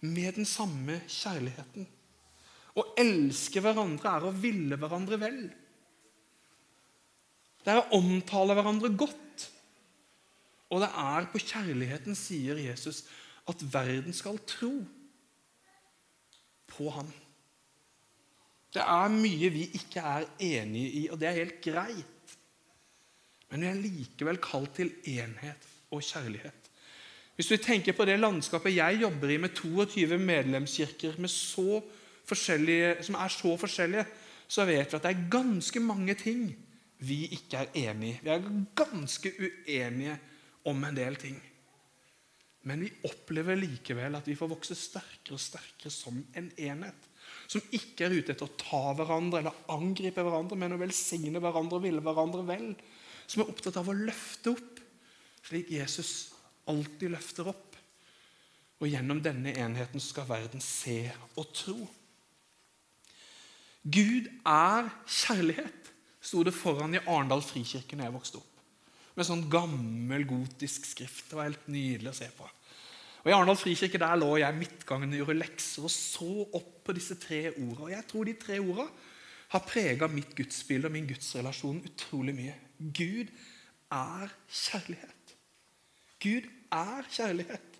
Med 0.00 0.36
den 0.38 0.48
samme 0.48 1.00
kjærligheten. 1.08 1.86
Å 2.76 2.84
elske 3.00 3.62
hverandre 3.64 4.16
er 4.18 4.26
å 4.26 4.34
ville 4.34 4.76
hverandre 4.80 5.18
vel. 5.20 5.38
Det 7.64 7.72
er 7.72 7.80
å 7.80 7.98
omtale 7.98 8.54
hverandre 8.58 8.92
godt. 8.94 9.46
Og 10.70 10.82
det 10.82 10.90
er 10.98 11.30
på 11.30 11.40
kjærligheten, 11.40 12.18
sier 12.18 12.58
Jesus, 12.58 13.04
at 13.46 13.62
verden 13.72 14.14
skal 14.14 14.38
tro 14.50 14.72
på 16.74 16.90
ham. 16.90 17.08
Det 18.74 18.82
er 18.82 19.14
mye 19.14 19.50
vi 19.54 19.64
ikke 19.78 20.02
er 20.02 20.26
enige 20.42 20.90
i, 21.00 21.02
og 21.08 21.20
det 21.20 21.30
er 21.30 21.38
helt 21.38 21.60
greit. 21.64 22.15
Men 23.50 23.62
vi 23.62 23.70
er 23.70 23.82
likevel 23.82 24.40
kalt 24.42 24.74
til 24.78 24.92
enhet 25.12 25.68
og 25.94 26.02
kjærlighet. 26.02 26.70
Hvis 27.36 27.50
vi 27.52 27.58
tenker 27.60 27.92
på 27.92 28.06
det 28.08 28.16
landskapet 28.18 28.74
jeg 28.74 29.02
jobber 29.02 29.30
i, 29.30 29.40
med 29.40 29.52
22 29.54 30.18
medlemskirker 30.18 31.18
med 31.20 31.28
som 31.28 33.18
er 33.20 33.28
så 33.30 33.56
forskjellige, 33.60 34.06
så 34.48 34.64
vet 34.64 34.92
vi 34.92 34.96
at 34.96 35.04
det 35.04 35.12
er 35.12 35.28
ganske 35.30 35.82
mange 35.82 36.14
ting 36.18 36.48
vi 37.06 37.26
ikke 37.36 37.60
er 37.60 37.74
enige 37.90 38.16
i. 38.16 38.20
Vi 38.22 38.30
er 38.32 38.48
ganske 38.78 39.32
uenige 39.36 40.16
om 40.64 40.84
en 40.84 40.96
del 40.96 41.16
ting. 41.20 41.36
Men 42.66 42.80
vi 42.82 42.90
opplever 43.06 43.58
likevel 43.58 44.16
at 44.18 44.26
vi 44.26 44.34
får 44.34 44.50
vokse 44.50 44.74
sterkere 44.74 45.36
og 45.36 45.42
sterkere 45.42 45.92
som 45.92 46.18
en 46.34 46.48
enhet. 46.56 47.04
Som 47.46 47.62
ikke 47.70 48.06
er 48.06 48.16
ute 48.16 48.32
etter 48.32 48.48
å 48.48 48.56
ta 48.58 48.94
hverandre 48.96 49.42
eller 49.42 49.60
angripe 49.70 50.24
hverandre, 50.24 50.58
men 50.58 50.74
å 50.74 50.80
velsigne 50.80 51.42
hverandre 51.42 51.78
og 51.78 51.84
ville 51.84 52.02
hverandre 52.02 52.42
vel. 52.48 52.72
Som 53.26 53.42
er 53.42 53.50
opptatt 53.50 53.78
av 53.80 53.88
å 53.90 53.96
løfte 53.96 54.54
opp, 54.54 54.80
slik 55.46 55.70
Jesus 55.74 56.32
alltid 56.70 57.12
løfter 57.14 57.50
opp. 57.50 57.76
Og 58.82 58.90
gjennom 58.90 59.22
denne 59.24 59.54
enheten 59.56 60.02
skal 60.02 60.28
verden 60.28 60.62
se 60.62 61.06
og 61.38 61.48
tro. 61.56 61.78
Gud 63.86 64.26
er 64.42 64.90
kjærlighet, 65.06 65.92
sto 66.20 66.42
det 66.44 66.54
foran 66.56 66.96
i 66.98 67.02
Arendal 67.04 67.44
frikirke 67.44 67.96
da 67.96 68.08
jeg 68.08 68.16
vokste 68.16 68.40
opp. 68.42 68.52
Med 69.16 69.28
sånn 69.28 69.46
gammel, 69.48 70.26
gotisk 70.28 70.88
skrift. 70.90 71.30
Det 71.30 71.38
var 71.38 71.48
helt 71.48 71.68
nydelig 71.72 72.10
å 72.10 72.18
se 72.18 72.28
på. 72.36 72.48
Og 73.22 73.30
I 73.30 73.34
Arendal 73.34 73.58
frikirke 73.58 73.98
der 74.02 74.18
lå 74.18 74.36
jeg 74.42 74.58
midtgangen 74.58 75.14
og 75.14 75.22
gjorde 75.22 75.38
lekser 75.40 75.86
og 75.86 75.90
så 75.94 76.32
opp 76.44 76.74
på 76.86 76.94
disse 76.94 77.16
tre 77.18 77.46
ordene. 77.54 77.86
Og 77.86 77.94
jeg 77.94 78.06
tror 78.10 78.28
de 78.28 78.34
tre 78.42 78.58
ordene 78.60 78.90
har 79.52 79.64
prega 79.66 80.08
mitt 80.10 80.34
gudsbilde 80.36 80.90
og 80.90 80.94
min 80.96 81.08
gudsrelasjon 81.08 81.84
utrolig 81.86 82.34
mye. 82.36 82.56
Gud 82.78 83.30
er 83.94 84.32
kjærlighet. 84.50 85.34
Gud 86.22 86.48
er 86.74 87.08
kjærlighet. 87.12 87.72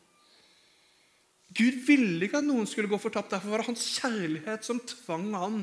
Gud 1.57 1.79
ville 1.87 2.27
ikke 2.27 2.41
at 2.43 2.47
noen 2.47 2.69
skulle 2.69 2.91
gå 2.91 2.99
fortapt. 3.01 3.33
Derfor 3.33 3.53
var 3.53 3.63
det 3.63 3.71
hans 3.71 3.87
kjærlighet 3.97 4.67
som 4.67 4.83
tvang 4.83 5.31
han 5.35 5.63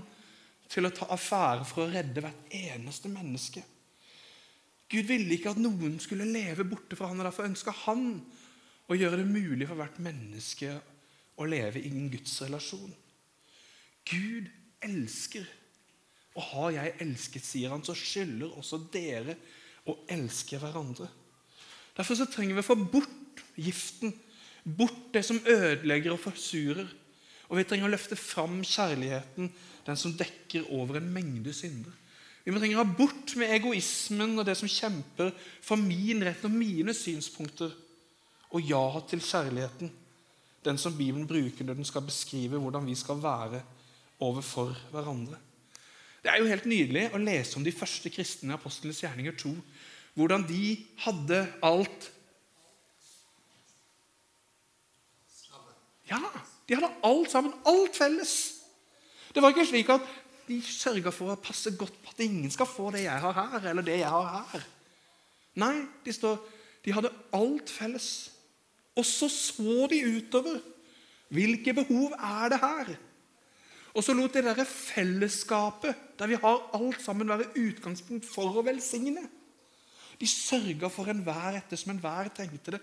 til 0.71 0.87
å 0.87 0.93
ta 0.95 1.07
affære 1.13 1.67
for 1.69 1.85
å 1.85 1.91
redde 1.91 2.23
hvert 2.23 2.55
eneste 2.57 3.11
menneske. 3.11 3.63
Gud 4.89 5.09
ville 5.09 5.35
ikke 5.35 5.53
at 5.53 5.61
noen 5.61 5.97
skulle 6.01 6.27
leve 6.29 6.65
borte 6.69 6.97
fra 6.97 7.09
han, 7.09 7.21
og 7.21 7.27
derfor 7.27 7.49
ønska 7.49 7.73
han 7.83 8.07
å 8.89 8.97
gjøre 8.97 9.21
det 9.21 9.29
mulig 9.29 9.67
for 9.69 9.79
hvert 9.79 9.99
menneske 10.03 10.73
å 11.39 11.47
leve 11.49 11.81
i 11.81 11.89
en 11.89 12.09
gudsrelasjon. 12.13 12.93
Gud 14.09 14.49
elsker. 14.83 15.45
Og 16.33 16.45
har 16.49 16.71
jeg 16.77 16.95
elsket, 17.05 17.45
sier 17.45 17.73
han, 17.73 17.83
så 17.85 17.95
skylder 17.97 18.55
også 18.57 18.79
dere 18.93 19.35
å 19.89 19.97
elske 20.11 20.57
hverandre. 20.61 21.09
Derfor 21.93 22.17
så 22.17 22.29
trenger 22.29 22.57
vi 22.57 22.63
å 22.63 22.69
få 22.71 22.77
bort 22.79 23.43
giften, 23.59 24.13
bort 24.63 25.11
det 25.13 25.21
som 25.27 25.41
ødelegger 25.45 26.15
og 26.15 26.23
forsurer. 26.23 26.87
Og 27.51 27.59
vi 27.59 27.65
trenger 27.69 27.85
å 27.85 27.93
løfte 27.93 28.17
fram 28.17 28.63
kjærligheten, 28.65 29.51
den 29.85 29.99
som 29.99 30.15
dekker 30.17 30.71
over 30.73 30.97
en 30.97 31.11
mengde 31.13 31.53
synder. 31.53 31.93
Vi 32.43 32.51
må 32.51 32.59
trenger 32.59 32.81
å 32.81 32.83
ha 32.83 32.97
bort 32.97 33.35
med 33.39 33.53
egoismen 33.55 34.33
og 34.39 34.47
det 34.47 34.55
som 34.59 34.71
kjemper 34.71 35.31
for 35.63 35.79
min 35.79 36.23
rett 36.25 36.43
og 36.47 36.55
mine 36.55 36.95
synspunkter. 36.97 37.71
Og 38.53 38.67
ja 38.67 38.83
til 39.09 39.21
kjærligheten, 39.23 39.91
den 40.63 40.79
som 40.79 40.95
Bibelen 40.97 41.27
bruker 41.27 41.67
når 41.67 41.79
den 41.79 41.87
skal 41.87 42.05
beskrive 42.07 42.59
hvordan 42.59 42.85
vi 42.87 42.95
skal 42.99 43.21
være 43.21 43.61
overfor 44.23 44.73
hverandre. 44.91 45.39
Det 46.23 46.31
er 46.31 46.39
jo 46.39 46.47
helt 46.47 46.65
nydelig 46.71 47.09
å 47.11 47.19
lese 47.19 47.57
om 47.59 47.65
de 47.65 47.73
første 47.75 48.07
kristne 48.13 48.55
Apostlenes 48.55 49.01
gjerninger 49.03 49.35
2. 49.41 49.51
Hvordan 50.15 50.45
de 50.47 50.77
hadde 51.03 51.39
alt 51.65 52.09
Ja, 56.07 56.19
de 56.67 56.75
hadde 56.75 56.91
alt 57.07 57.31
sammen. 57.31 57.53
Alt 57.65 57.95
felles. 57.97 58.33
Det 59.33 59.41
var 59.41 59.53
ikke 59.53 59.65
slik 59.65 59.89
at 59.89 60.03
de 60.47 60.59
sørga 60.61 61.13
for 61.15 61.31
å 61.33 61.39
passe 61.41 61.71
godt 61.79 61.95
på 62.03 62.11
at 62.11 62.21
ingen 62.25 62.51
skal 62.53 62.67
få 62.69 62.89
det 62.93 63.05
jeg 63.05 63.23
har 63.23 63.37
her, 63.37 63.69
eller 63.71 63.85
det 63.87 63.95
jeg 64.01 64.11
har 64.11 64.43
her. 64.51 64.65
Nei, 65.63 65.85
de, 66.05 66.13
står, 66.13 66.37
de 66.85 66.93
hadde 66.93 67.13
alt 67.33 67.71
felles. 67.71 68.09
Og 68.99 69.07
så 69.07 69.29
så 69.31 69.87
de 69.89 70.03
utover. 70.19 70.59
Hvilke 71.33 71.73
behov 71.73 72.13
er 72.13 72.53
det 72.53 72.59
her? 72.61 72.93
Og 73.93 74.01
så 74.01 74.15
lot 74.17 74.33
det 74.33 74.43
der 74.45 74.65
fellesskapet, 74.65 75.95
der 76.17 76.29
vi 76.29 76.39
har 76.41 76.69
alt 76.73 77.01
sammen, 77.01 77.29
være 77.29 77.51
utgangspunkt 77.61 78.25
for 78.25 78.57
å 78.57 78.65
velsigne. 78.65 79.27
De 80.19 80.29
sørga 80.29 80.89
for 80.93 81.09
enhver 81.11 81.59
etter 81.59 81.77
som 81.77 81.93
enhver 81.93 82.31
trengte 82.33 82.75
det. 82.75 82.81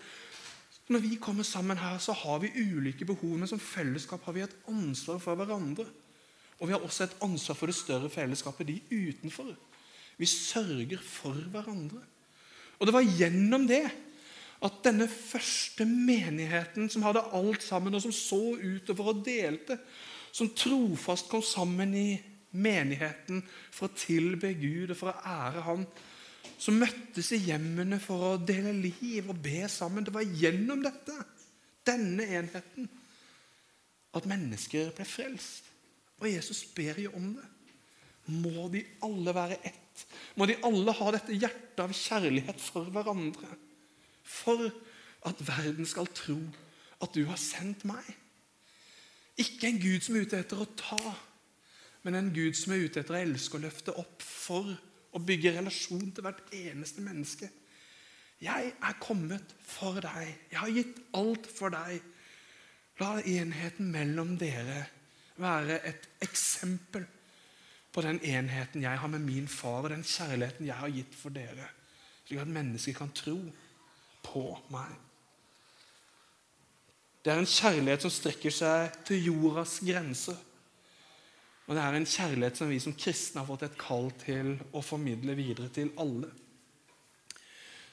Når 0.90 1.02
vi 1.04 1.16
kommer 1.22 1.46
sammen 1.46 1.78
her, 1.78 1.98
så 2.02 2.12
har 2.12 2.40
vi 2.42 2.50
ulike 2.58 3.06
behov, 3.06 3.36
men 3.38 3.50
som 3.50 3.62
fellesskap 3.62 4.24
har 4.26 4.34
vi 4.34 4.42
et 4.42 4.56
ansvar 4.70 5.20
for 5.22 5.38
hverandre. 5.38 5.86
Og 6.60 6.68
vi 6.68 6.74
har 6.74 6.84
også 6.84 7.06
et 7.06 7.18
ansvar 7.24 7.58
for 7.58 7.70
det 7.70 7.78
større 7.78 8.10
fellesskapet, 8.10 8.68
de 8.68 8.80
utenfor. 8.90 9.54
Vi 10.18 10.26
sørger 10.26 10.98
for 11.02 11.38
hverandre. 11.52 12.02
Og 12.78 12.86
det 12.86 12.94
var 12.94 13.06
gjennom 13.06 13.66
det 13.68 13.84
at 14.60 14.80
denne 14.84 15.06
første 15.08 15.86
menigheten 15.88 16.90
som 16.92 17.04
hadde 17.06 17.24
alt 17.38 17.62
sammen, 17.64 17.94
og 17.94 18.02
som 18.04 18.12
så 18.12 18.40
utover 18.60 19.14
og 19.14 19.22
delte, 19.24 19.78
som 20.32 20.52
trofast 20.54 21.30
kom 21.30 21.42
sammen 21.44 21.94
i 21.96 22.08
menigheten 22.50 23.42
for 23.70 23.88
å 23.88 23.98
tilbe 23.98 24.52
Gud 24.58 24.92
og 24.92 24.98
for 24.98 25.12
å 25.12 25.20
ære 25.32 25.64
Han, 25.66 25.84
som 26.60 26.76
møttes 26.76 27.30
i 27.32 27.40
hjemmene 27.46 28.00
for 28.02 28.32
å 28.32 28.40
dele 28.42 28.72
liv 28.76 29.30
og 29.30 29.38
be 29.40 29.64
sammen. 29.70 30.04
Det 30.04 30.12
var 30.12 30.26
gjennom 30.26 30.82
dette, 30.84 31.14
denne 31.88 32.26
enheten, 32.26 32.88
at 34.12 34.26
mennesker 34.28 34.90
ble 34.96 35.06
frelst. 35.06 35.70
Og 36.20 36.28
Jesus 36.28 36.66
ber 36.76 36.98
jo 37.00 37.14
om 37.16 37.32
det. 37.38 37.46
Må 38.30 38.68
de 38.70 38.82
alle 39.06 39.32
være 39.34 39.56
ett? 39.64 40.04
Må 40.36 40.46
de 40.46 40.58
alle 40.66 40.92
ha 40.94 41.12
dette 41.14 41.36
hjertet 41.36 41.80
av 41.82 41.94
kjærlighet 41.96 42.60
for 42.60 42.90
hverandre? 42.92 43.48
For 44.22 44.68
at 45.26 45.40
verden 45.48 45.88
skal 45.88 46.10
tro 46.12 46.36
at 47.00 47.16
du 47.16 47.24
har 47.30 47.40
sendt 47.40 47.86
meg. 47.88 48.04
Ikke 49.40 49.70
en 49.70 49.80
Gud 49.80 50.04
som 50.04 50.16
er 50.16 50.26
ute 50.26 50.40
etter 50.42 50.60
å 50.60 50.68
ta, 50.76 51.14
men 52.04 52.16
en 52.16 52.30
Gud 52.34 52.56
som 52.58 52.74
er 52.74 52.84
ute 52.84 53.00
etter 53.00 53.16
å 53.16 53.20
elske 53.20 53.58
og 53.58 53.64
løfte 53.64 53.94
opp 54.00 54.24
for 54.24 54.68
å 55.16 55.22
bygge 55.24 55.56
relasjon 55.56 56.10
til 56.14 56.24
hvert 56.24 56.52
eneste 56.54 57.02
menneske. 57.04 57.48
Jeg 58.40 58.72
er 58.72 59.00
kommet 59.02 59.52
for 59.66 60.00
deg. 60.00 60.30
Jeg 60.52 60.60
har 60.60 60.72
gitt 60.72 61.00
alt 61.16 61.48
for 61.50 61.72
deg. 61.74 62.00
La 63.00 63.16
enheten 63.20 63.90
mellom 63.92 64.36
dere 64.40 64.84
være 65.40 65.80
et 65.88 66.06
eksempel 66.24 67.06
på 67.90 68.04
den 68.04 68.20
enheten 68.22 68.84
jeg 68.84 69.02
har 69.02 69.10
med 69.10 69.24
min 69.24 69.48
far, 69.48 69.82
og 69.82 69.90
den 69.90 70.04
kjærligheten 70.06 70.68
jeg 70.68 70.78
har 70.78 70.92
gitt 70.94 71.14
for 71.16 71.34
dere, 71.34 71.66
slik 72.26 72.40
at 72.42 72.52
mennesker 72.54 72.96
kan 72.96 73.12
tro 73.16 73.38
på 74.24 74.44
meg. 74.70 75.09
Det 77.20 77.32
er 77.32 77.40
en 77.40 77.48
kjærlighet 77.48 78.04
som 78.06 78.12
strekker 78.14 78.54
seg 78.54 78.94
til 79.04 79.26
jordas 79.28 79.76
grenser. 79.84 80.38
Og 81.68 81.76
det 81.76 81.82
er 81.84 81.96
en 81.96 82.08
kjærlighet 82.08 82.56
som 82.58 82.70
vi 82.72 82.78
som 82.82 82.96
kristne 82.96 83.42
har 83.42 83.48
fått 83.50 83.66
et 83.66 83.76
kall 83.78 84.08
til 84.22 84.54
å 84.72 84.80
formidle 84.82 85.36
videre 85.38 85.68
til 85.74 85.92
alle. 86.00 86.30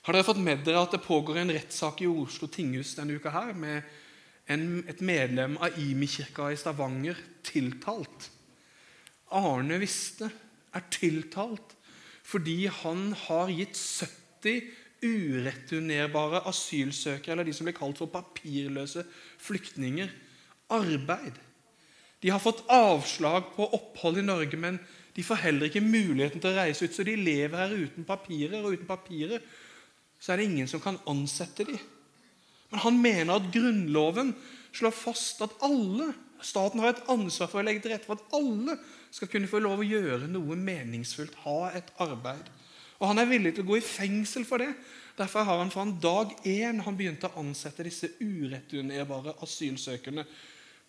Har 0.08 0.16
dere 0.16 0.24
fått 0.24 0.40
med 0.40 0.64
dere 0.64 0.86
at 0.86 0.96
det 0.96 1.04
pågår 1.04 1.42
en 1.42 1.52
rettssak 1.52 2.00
i 2.02 2.08
Oslo 2.08 2.48
tinghus 2.48 2.96
denne 2.96 3.20
uka 3.20 3.34
her 3.36 3.52
med 3.52 3.84
en, 4.48 4.80
et 4.88 5.04
medlem 5.04 5.60
av 5.60 5.76
Imi-kirka 5.84 6.48
i 6.54 6.58
Stavanger 6.58 7.20
tiltalt. 7.46 8.30
Arne 9.36 9.82
Viste 9.84 10.32
er 10.72 10.88
tiltalt 10.94 11.76
fordi 12.28 12.66
han 12.82 13.12
har 13.28 13.52
gitt 13.52 13.76
70 13.76 14.72
ureturnerbare 15.04 16.44
asylsøkere, 16.50 17.36
eller 17.36 17.48
de 17.48 17.54
som 17.56 17.68
blir 17.68 17.78
kalt 17.78 18.00
for 18.00 18.12
papirløse 18.12 19.04
flyktninger, 19.44 20.10
arbeid. 20.74 21.38
De 22.24 22.32
har 22.34 22.42
fått 22.42 22.64
avslag 22.74 23.54
på 23.56 23.68
opphold 23.78 24.20
i 24.20 24.26
Norge, 24.26 24.58
men 24.60 24.80
de 25.16 25.26
får 25.26 25.44
heller 25.46 25.70
ikke 25.70 25.86
muligheten 25.86 26.42
til 26.42 26.52
å 26.52 26.58
reise 26.60 26.86
ut, 26.86 26.94
så 26.94 27.06
de 27.06 27.16
lever 27.18 27.58
her 27.58 27.74
uten 27.74 28.06
papirer. 28.06 28.62
Og 28.62 28.78
uten 28.78 28.90
papirer 28.90 29.42
så 30.20 30.34
er 30.34 30.42
det 30.42 30.50
ingen 30.50 30.70
som 30.70 30.82
kan 30.82 31.00
ansette 31.10 31.66
dem. 31.66 31.80
Men 32.72 32.84
han 32.84 33.02
mener 33.02 33.38
at 33.38 33.52
Grunnloven 33.54 34.34
slår 34.76 34.94
fast 34.94 35.42
at 35.46 35.54
alle 35.66 36.12
Staten 36.44 36.82
har 36.84 36.94
et 36.94 37.08
ansvar 37.10 37.50
for 37.50 37.62
å 37.62 37.66
legge 37.66 37.82
til 37.82 37.94
rette 37.96 38.06
for 38.06 38.20
at 38.20 38.36
alle 38.38 38.76
skal 39.14 39.30
kunne 39.32 39.50
få 39.50 39.58
lov 39.64 39.82
å 39.82 39.88
gjøre 39.88 40.28
noe 40.30 40.58
meningsfullt, 40.60 41.34
ha 41.48 41.72
et 41.74 41.90
arbeid. 42.04 42.52
Og 43.00 43.08
Han 43.08 43.22
er 43.22 43.30
villig 43.30 43.54
til 43.56 43.66
å 43.66 43.72
gå 43.72 43.78
i 43.80 43.86
fengsel 43.86 44.46
for 44.48 44.62
det. 44.64 44.72
Derfor 45.18 45.46
har 45.48 45.58
han 45.58 45.72
fra 45.74 45.82
en 45.86 45.96
dag 46.02 46.34
én 46.46 46.84
han 46.86 46.98
begynte 46.98 47.30
å 47.32 47.42
ansette 47.42 47.86
disse 47.86 48.12
ureturnerbare 48.22 49.34
asylsøkerne, 49.42 50.26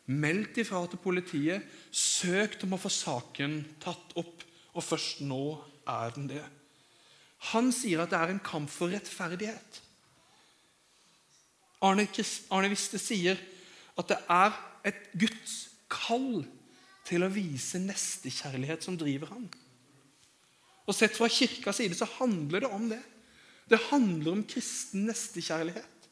meldt 0.09 0.61
ifra 0.61 0.83
til 0.88 1.01
politiet, 1.01 1.64
søkt 1.92 2.64
om 2.64 2.77
å 2.77 2.81
få 2.81 2.92
saken 2.92 3.59
tatt 3.81 4.12
opp, 4.21 4.44
og 4.77 4.85
først 4.85 5.23
nå 5.25 5.57
er 5.88 6.12
den 6.16 6.29
det. 6.29 6.44
Han 7.53 7.73
sier 7.73 8.03
at 8.03 8.12
det 8.12 8.21
er 8.21 8.35
en 8.35 8.44
kamp 8.44 8.68
for 8.73 8.92
rettferdighet. 8.92 9.81
Arne, 11.85 12.05
Arne 12.53 12.71
Viste 12.73 13.01
sier 13.01 13.38
at 13.99 14.11
det 14.11 14.18
er 14.33 14.57
et 14.88 15.09
Guds 15.18 15.57
kall 15.92 16.44
til 17.09 17.25
å 17.25 17.33
vise 17.33 17.81
nestekjærlighet 17.81 18.85
som 18.85 18.99
driver 19.01 19.33
ham. 19.33 19.47
Og 20.88 20.96
Sett 20.96 21.16
fra 21.18 21.29
kirkas 21.29 21.83
side 21.83 21.96
så 21.98 22.09
handler 22.16 22.64
det 22.64 22.72
om 22.72 22.88
det. 22.88 23.03
Det 23.68 23.81
handler 23.90 24.33
om 24.33 24.44
kristen 24.48 25.05
nestekjærlighet. 25.09 26.09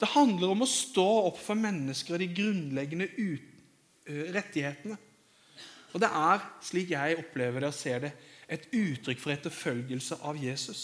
Det 0.00 0.10
handler 0.12 0.52
om 0.52 0.64
å 0.64 0.68
stå 0.68 1.06
opp 1.28 1.38
for 1.40 1.56
mennesker 1.56 2.16
og 2.16 2.20
de 2.20 2.28
grunnleggende 2.36 3.08
rettighetene. 4.34 4.98
Og 5.92 6.00
det 6.02 6.08
er, 6.08 6.44
slik 6.64 6.92
jeg 6.92 7.20
opplever 7.20 7.62
det 7.62 7.70
og 7.70 7.76
ser 7.76 8.04
det, 8.04 8.12
et 8.52 8.66
uttrykk 8.74 9.20
for 9.22 9.32
etterfølgelse 9.32 10.18
av 10.28 10.40
Jesus. 10.40 10.82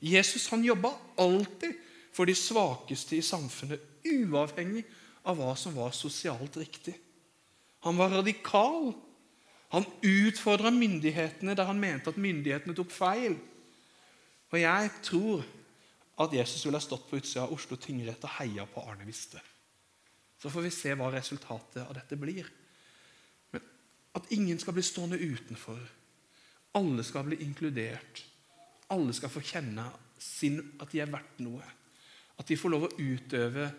Jesus 0.00 0.46
han 0.52 0.64
jobba 0.64 0.92
alltid 1.20 1.74
for 2.14 2.28
de 2.28 2.36
svakeste 2.36 3.18
i 3.18 3.24
samfunnet, 3.24 3.80
uavhengig 4.06 4.84
av 5.26 5.40
hva 5.40 5.52
som 5.58 5.74
var 5.76 5.92
sosialt 5.96 6.56
riktig. 6.60 6.94
Han 7.84 7.98
var 7.98 8.14
radikal. 8.20 8.94
Han 9.74 9.86
utfordra 10.06 10.70
myndighetene 10.70 11.56
der 11.58 11.68
han 11.68 11.80
mente 11.80 12.12
at 12.12 12.20
myndighetene 12.20 12.76
tok 12.76 12.92
feil. 12.94 13.36
Og 14.52 14.60
jeg 14.60 14.90
tror 15.02 15.44
at 16.22 16.32
Jesus 16.32 16.64
ville 16.64 16.78
ha 16.78 16.84
stått 16.84 17.08
på 17.10 17.18
utsida 17.18 17.44
av 17.44 17.52
Oslo 17.52 17.76
tingrett 17.80 18.24
og 18.24 18.36
heia 18.38 18.64
på 18.70 18.84
Arne 18.86 19.04
Viste. 19.08 19.42
Så 20.38 20.52
får 20.52 20.66
vi 20.66 20.72
se 20.74 20.94
hva 20.96 21.10
resultatet 21.12 21.82
av 21.82 21.92
dette 21.96 22.16
blir. 22.20 22.48
Men 23.52 23.64
at 24.16 24.32
ingen 24.36 24.60
skal 24.62 24.76
bli 24.76 24.84
stående 24.86 25.18
utenfor. 25.18 25.80
Alle 26.78 27.04
skal 27.04 27.26
bli 27.28 27.40
inkludert. 27.44 28.22
Alle 28.92 29.12
skal 29.16 29.32
få 29.32 29.42
kjenne 29.44 29.88
sin, 30.22 30.60
at 30.80 30.92
de 30.92 31.02
er 31.02 31.12
verdt 31.12 31.40
noe. 31.44 31.64
At 32.36 32.48
de 32.48 32.58
får 32.60 32.72
lov 32.72 32.86
å 32.86 32.94
utøve 32.96 33.70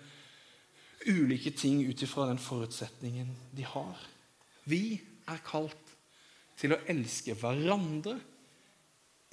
ulike 1.07 1.53
ting 1.55 1.83
ut 1.87 2.01
ifra 2.03 2.27
den 2.27 2.41
forutsetningen 2.41 3.29
de 3.55 3.65
har. 3.69 4.01
Vi 4.67 4.97
er 5.27 5.43
kalt 5.45 5.93
til 6.57 6.73
å 6.73 6.81
elske 6.89 7.35
hverandre 7.37 8.17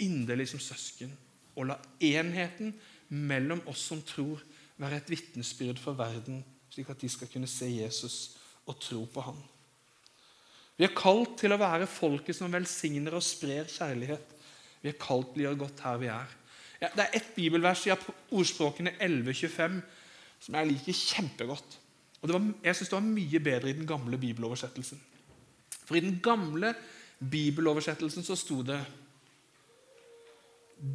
inderlig 0.03 0.49
som 0.51 0.63
søsken 0.63 1.13
og 1.55 1.69
la 1.71 1.79
enheten 2.03 2.75
mellom 3.15 3.63
oss 3.71 3.85
som 3.91 4.03
tror, 4.03 4.43
være 4.81 4.99
et 4.99 5.11
vitnesbyrd 5.13 5.79
for 5.79 5.95
verden, 5.99 6.41
slik 6.73 6.89
at 6.91 7.01
de 7.01 7.11
skal 7.11 7.31
kunne 7.31 7.51
se 7.51 7.69
Jesus 7.71 8.17
og 8.67 8.81
tro 8.83 9.05
på 9.07 9.23
ham. 9.23 9.39
Vi 10.75 10.87
er 10.89 10.97
kalt 10.99 11.37
til 11.39 11.55
å 11.55 11.61
være 11.61 11.87
folket 11.87 12.35
som 12.35 12.51
velsigner 12.51 13.15
og 13.15 13.23
sprer 13.23 13.69
kjærlighet. 13.71 14.33
Vi 14.83 14.91
er 14.91 14.99
kalt 14.99 15.31
til 15.31 15.45
å 15.45 15.47
gjøre 15.47 15.61
godt 15.61 15.85
her 15.87 16.01
vi 16.03 16.11
er. 16.11 16.33
Ja, 16.83 16.91
det 16.91 17.05
er 17.05 17.21
ett 17.21 17.31
bibelvers 17.37 17.85
i 17.87 17.95
ordspråkene 17.95 18.97
11.25 18.99 19.79
som 20.43 20.59
jeg 20.59 20.73
liker 20.73 20.99
kjempegodt. 20.99 21.79
Og 22.21 22.33
var, 22.33 22.49
Jeg 22.65 22.77
syns 22.77 22.91
det 22.91 22.97
var 22.99 23.07
mye 23.07 23.41
bedre 23.47 23.71
i 23.71 23.77
den 23.79 23.87
gamle 23.87 24.19
bibeloversettelsen. 24.19 24.99
For 25.85 25.99
i 25.99 26.05
den 26.05 26.19
gamle 26.25 26.73
bibeloversettelsen 27.19 28.25
så 28.27 28.37
sto 28.39 28.61
det 28.67 28.81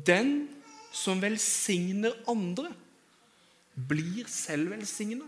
Den 0.05 0.47
som 0.93 1.21
velsigner 1.21 2.15
andre, 2.29 2.71
blir 3.73 4.27
selv 4.27 4.73
velsigna. 4.73 5.27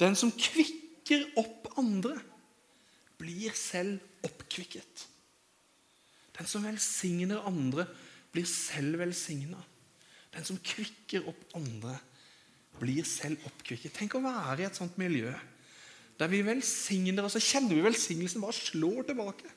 Den 0.00 0.16
som 0.18 0.32
kvikker 0.32 1.22
opp 1.38 1.68
andre, 1.78 2.16
blir 3.20 3.54
selv 3.56 4.00
oppkvikket. 4.26 5.06
Den 6.36 6.48
som 6.50 6.64
velsigner 6.66 7.44
andre, 7.46 7.86
blir 8.32 8.48
selv 8.48 8.98
velsigna. 9.00 9.60
Den 10.34 10.44
som 10.44 10.58
kvikker 10.60 11.28
opp 11.30 11.44
andre, 11.56 11.94
blir 12.80 13.06
selv 13.08 13.44
oppkvikket. 13.48 13.94
Tenk 13.96 14.18
å 14.18 14.24
være 14.24 14.64
i 14.64 14.66
et 14.66 14.76
sånt 14.76 14.98
miljø 15.00 15.30
der 16.16 16.30
vi 16.32 16.40
velsigner, 16.46 17.26
og 17.26 17.32
så 17.32 17.42
kjenner 17.42 17.76
vi 17.76 17.84
velsignelsen 17.84 18.44
bare 18.44 18.56
slår 18.56 19.08
tilbake. 19.10 19.50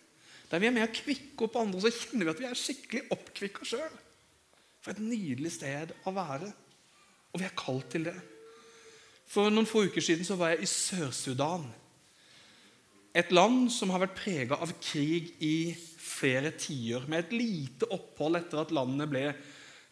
Der 0.49 0.61
vi 0.61 0.67
er 0.67 0.73
med 0.75 0.87
å 0.87 0.93
kvikke 0.93 1.45
opp 1.45 1.59
andre, 1.61 1.81
så 1.83 1.91
kjenner 1.93 2.27
vi 2.27 2.33
at 2.33 2.41
vi 2.41 2.47
er 2.49 2.57
skikkelig 2.57 3.03
oppkvikka 3.15 3.67
sjøl. 3.69 3.99
For 4.83 4.93
et 4.93 5.03
nydelig 5.03 5.53
sted 5.57 5.93
å 6.07 6.13
være. 6.15 6.49
Og 7.29 7.41
vi 7.41 7.45
er 7.45 7.57
kalt 7.57 7.91
til 7.93 8.07
det. 8.09 8.15
For 9.29 9.51
noen 9.53 9.69
få 9.69 9.85
uker 9.85 10.03
siden 10.03 10.25
så 10.25 10.39
var 10.39 10.55
jeg 10.55 10.65
i 10.65 10.71
Sør-Sudan. 10.71 11.67
Et 13.19 13.31
land 13.33 13.67
som 13.73 13.91
har 13.93 14.01
vært 14.03 14.17
prega 14.17 14.57
av 14.61 14.73
krig 14.81 15.35
i 15.45 15.71
flere 15.75 16.51
tiår. 16.57 17.05
Med 17.09 17.27
et 17.27 17.37
lite 17.37 17.89
opphold 17.93 18.39
etter 18.39 18.63
at 18.63 18.73
landet 18.73 19.11
ble 19.11 19.23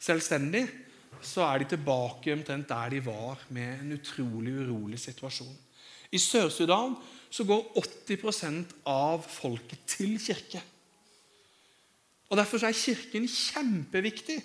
selvstendig, 0.01 0.65
så 1.21 1.45
er 1.47 1.61
de 1.61 1.71
tilbake 1.73 2.33
omtrent 2.33 2.69
der 2.69 2.91
de 2.93 2.99
var, 3.05 3.41
med 3.53 3.81
en 3.81 3.95
utrolig 3.95 4.53
urolig 4.63 4.99
situasjon. 5.01 5.55
I 6.11 6.19
Sør-Sudan 6.21 6.95
så 7.29 7.43
går 7.43 7.73
80% 8.07 8.75
av 8.87 9.23
folket 9.27 9.83
til 9.89 10.15
kirke. 10.21 10.61
Og 12.29 12.37
Derfor 12.37 12.63
er 12.65 12.75
Kirken 12.75 13.27
kjempeviktig 13.27 14.37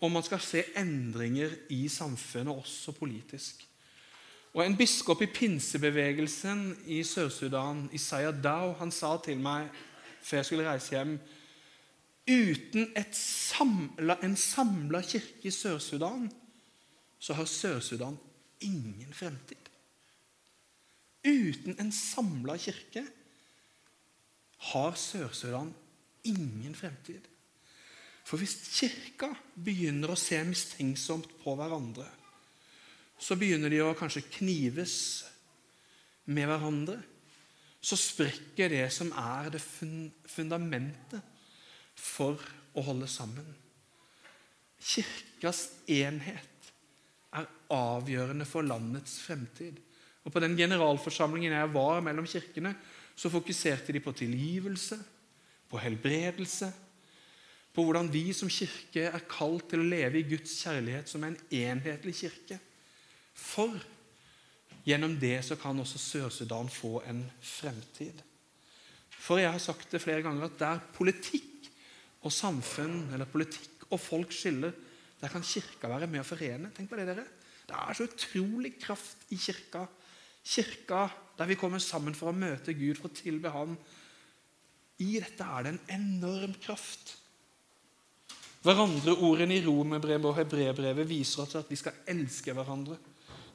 om 0.00 0.12
man 0.12 0.24
skal 0.24 0.40
se 0.40 0.62
endringer 0.76 1.52
i 1.72 1.88
samfunnet, 1.88 2.52
også 2.52 2.92
politisk. 2.92 3.64
Og 4.54 4.64
En 4.66 4.76
biskop 4.76 5.22
i 5.22 5.26
pinsebevegelsen 5.26 6.76
i 6.86 7.02
Sør-Sudan, 7.04 7.90
Isaya 7.92 8.30
Dao, 8.32 8.72
han 8.72 8.90
sa 8.90 9.16
til 9.24 9.36
meg 9.40 9.68
før 10.22 10.40
jeg 10.40 10.46
skulle 10.48 10.68
reise 10.68 10.94
hjem 10.94 11.18
Uten 12.26 12.88
samlet, 13.12 14.24
en 14.24 14.36
samla 14.36 15.00
kirke 15.06 15.46
i 15.46 15.50
Sør-Sudan 15.54 16.26
så 17.18 17.36
har 17.38 17.44
Sør-Sudan 17.44 18.16
ingen 18.60 19.12
fremtid. 19.14 19.65
Uten 21.26 21.74
en 21.82 21.90
samla 21.92 22.54
kirke 22.60 23.02
har 24.70 24.94
Sør-Sudan 24.98 25.72
ingen 26.26 26.74
fremtid. 26.74 27.24
For 28.26 28.40
hvis 28.42 28.56
Kirka 28.74 29.30
begynner 29.54 30.10
å 30.10 30.18
se 30.18 30.38
mistenksomt 30.46 31.28
på 31.42 31.54
hverandre, 31.58 32.06
så 33.18 33.36
begynner 33.38 33.70
de 33.72 33.78
å 33.84 33.94
kanskje 33.96 34.26
knives 34.40 34.96
med 36.26 36.50
hverandre. 36.50 36.98
Så 37.78 37.98
sprekker 38.00 38.72
det 38.72 38.88
som 38.90 39.12
er 39.14 39.52
det 39.54 39.62
fundamentet 39.62 41.22
for 41.94 42.42
å 42.74 42.82
holde 42.88 43.06
sammen. 43.08 43.46
Kirkas 44.82 45.68
enhet 45.86 46.72
er 47.36 47.46
avgjørende 47.72 48.46
for 48.48 48.66
landets 48.66 49.20
fremtid. 49.22 49.78
Og 50.26 50.32
På 50.32 50.42
den 50.42 50.56
generalforsamlingen 50.58 51.54
jeg 51.54 51.74
var 51.74 52.02
mellom 52.02 52.26
kirkene, 52.26 52.74
så 53.16 53.30
fokuserte 53.32 53.94
de 53.94 54.02
på 54.02 54.12
tilgivelse, 54.12 54.98
på 55.70 55.78
helbredelse, 55.80 56.72
på 57.72 57.84
hvordan 57.84 58.08
vi 58.12 58.32
som 58.34 58.50
kirke 58.50 59.06
er 59.06 59.26
kalt 59.28 59.68
til 59.70 59.82
å 59.82 59.88
leve 59.88 60.18
i 60.18 60.26
Guds 60.26 60.54
kjærlighet 60.64 61.10
som 61.10 61.24
en 61.26 61.36
enhetlig 61.52 62.14
kirke. 62.22 62.58
For 63.36 63.74
gjennom 64.86 65.16
det 65.20 65.38
så 65.44 65.58
kan 65.60 65.78
også 65.82 66.00
Sør-Sudan 66.00 66.70
få 66.72 67.02
en 67.06 67.20
fremtid. 67.44 68.22
For 69.10 69.42
jeg 69.42 69.52
har 69.52 69.62
sagt 69.62 69.92
det 69.92 70.02
flere 70.02 70.24
ganger 70.24 70.48
at 70.48 70.58
der 70.60 70.82
politikk 70.96 71.68
og 72.26 72.32
samfunn, 72.32 73.12
eller 73.14 73.28
politikk 73.30 73.86
og 73.90 74.00
folk 74.00 74.32
skiller, 74.34 74.72
der 75.20 75.32
kan 75.32 75.44
Kirka 75.44 75.88
være 75.90 76.08
med 76.10 76.22
å 76.22 76.26
forene. 76.26 76.72
Tenk 76.74 76.90
på 76.90 76.98
Det 76.98 77.06
dere. 77.08 77.24
Det 77.66 77.76
er 77.76 77.96
så 77.98 78.06
utrolig 78.06 78.76
kraft 78.78 79.24
i 79.34 79.38
Kirka. 79.40 79.86
Kirka 80.46 81.08
der 81.36 81.50
vi 81.50 81.58
kommer 81.60 81.82
sammen 81.82 82.14
for 82.16 82.30
å 82.30 82.36
møte 82.36 82.74
Gud, 82.76 82.96
for 82.96 83.10
å 83.10 83.16
tilbe 83.16 83.52
Ham. 83.52 83.74
I 85.04 85.18
dette 85.20 85.44
er 85.44 85.66
det 85.66 85.72
en 85.74 85.82
enorm 85.98 86.54
kraft. 86.62 87.12
Hverandreordene 88.64 89.58
i 89.58 89.64
romerbrevet 89.66 90.30
og 90.30 90.38
hebreerbrevet 90.38 91.06
viser 91.06 91.44
oss 91.44 91.58
at 91.60 91.68
vi 91.70 91.76
skal 91.78 92.00
elske 92.08 92.54
hverandre, 92.56 92.96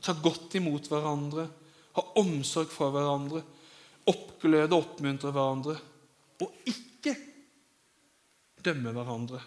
ta 0.02 0.14
godt 0.18 0.56
imot 0.60 0.88
hverandre, 0.92 1.48
ha 1.98 2.04
omsorg 2.22 2.70
for 2.72 2.94
hverandre, 2.94 3.42
oppgløde 4.12 4.70
og 4.70 4.86
oppmuntre 4.86 5.34
hverandre, 5.34 5.76
og 6.42 6.70
ikke 6.70 7.16
dømme 8.62 8.94
hverandre 8.96 9.42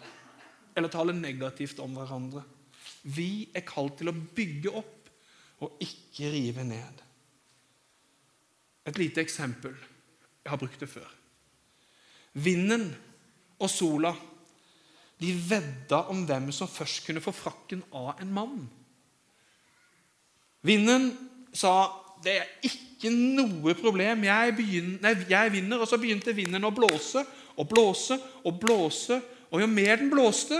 eller 0.75 0.91
tale 0.91 1.15
negativt 1.15 1.79
om 1.79 1.95
hverandre. 1.95 2.43
Vi 3.15 3.47
er 3.55 3.63
kalt 3.67 3.97
til 4.01 4.11
å 4.11 4.15
bygge 4.15 4.75
opp 4.75 5.11
og 5.63 5.83
ikke 5.83 6.29
rive 6.33 6.65
ned. 6.67 7.04
Et 8.85 8.97
lite 9.01 9.21
eksempel. 9.21 9.73
Jeg 10.43 10.53
har 10.53 10.61
brukt 10.61 10.79
det 10.79 10.89
før. 10.89 11.07
Vinden 12.33 12.89
og 13.57 13.69
sola 13.71 14.11
de 15.21 15.31
vedda 15.49 16.01
om 16.11 16.25
hvem 16.27 16.49
som 16.53 16.69
først 16.69 17.05
kunne 17.05 17.23
få 17.23 17.31
frakken 17.33 17.83
av 17.95 18.19
en 18.21 18.33
mann. 18.35 18.65
Vinden 20.65 21.13
sa 21.55 21.71
det 22.25 22.35
er 22.39 22.51
ikke 22.67 23.11
noe 23.13 23.75
problem, 23.77 24.23
jeg, 24.25 24.53
begynner, 24.57 24.99
nei, 25.03 25.13
jeg 25.29 25.53
vinner. 25.53 25.81
Og 25.81 25.89
så 25.89 25.99
begynte 26.01 26.33
vinden 26.35 26.65
å 26.65 26.73
blåse 26.75 27.21
og 27.55 27.69
blåse 27.69 28.17
og 28.43 28.59
blåse. 28.61 29.19
Og 29.53 29.61
jo 29.61 29.69
mer 29.71 29.99
den 30.01 30.11
blåste, 30.11 30.57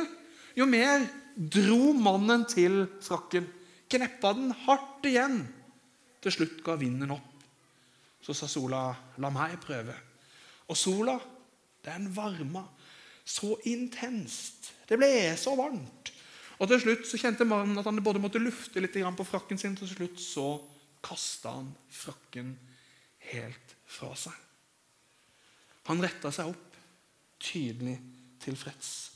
jo 0.56 0.68
mer 0.70 1.04
dro 1.36 1.92
mannen 1.98 2.46
til 2.48 2.86
frakken. 3.04 3.48
Kneppa 3.92 4.34
den 4.38 4.54
hardt 4.66 5.08
igjen. 5.10 5.42
Til 6.24 6.38
slutt 6.38 6.62
ga 6.66 6.78
vinden 6.80 7.16
opp. 7.18 7.35
Så 8.26 8.34
sa 8.34 8.48
sola, 8.48 8.96
'La 9.18 9.30
meg 9.30 9.60
prøve'. 9.62 9.96
Og 10.68 10.78
sola, 10.78 11.20
den 11.86 12.10
varma 12.16 12.64
så 13.26 13.56
intenst. 13.66 14.72
Det 14.90 14.98
ble 14.98 15.38
så 15.38 15.56
varmt. 15.56 16.12
Og 16.60 16.68
Til 16.68 16.82
slutt 16.82 17.08
så 17.08 17.20
kjente 17.20 17.46
mannen 17.46 17.78
at 17.78 17.86
han 17.86 18.04
både 18.04 18.22
måtte 18.22 18.40
lufte 18.40 18.80
litt 18.82 18.94
på 18.94 19.28
frakken 19.28 19.58
sin. 19.58 19.76
Til 19.76 19.88
slutt 19.88 20.20
så 20.20 20.62
kasta 21.04 21.52
han 21.52 21.76
frakken 21.90 22.58
helt 23.32 23.76
fra 23.86 24.14
seg. 24.16 24.34
Han 25.86 26.02
retta 26.02 26.32
seg 26.32 26.50
opp, 26.50 26.78
tydelig 27.40 28.00
tilfreds. 28.42 29.12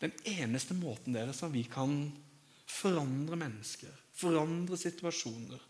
Den 0.00 0.12
eneste 0.24 0.74
måten 0.74 1.14
dere 1.14 1.32
som 1.32 1.52
vi 1.52 1.62
kan 1.64 2.10
forandre 2.66 3.36
mennesker, 3.36 3.92
forandre 4.16 4.76
situasjoner, 4.76 5.60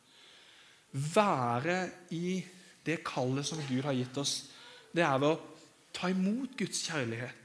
være 0.92 1.82
i 2.16 2.40
det 2.86 3.02
kallet 3.06 3.46
som 3.46 3.60
Gud 3.68 3.84
har 3.86 3.96
gitt 3.96 4.16
oss, 4.18 4.34
det 4.90 5.04
er 5.06 5.18
ved 5.22 5.34
å 5.34 5.40
ta 5.94 6.10
imot 6.10 6.56
Guds 6.58 6.82
kjærlighet. 6.88 7.36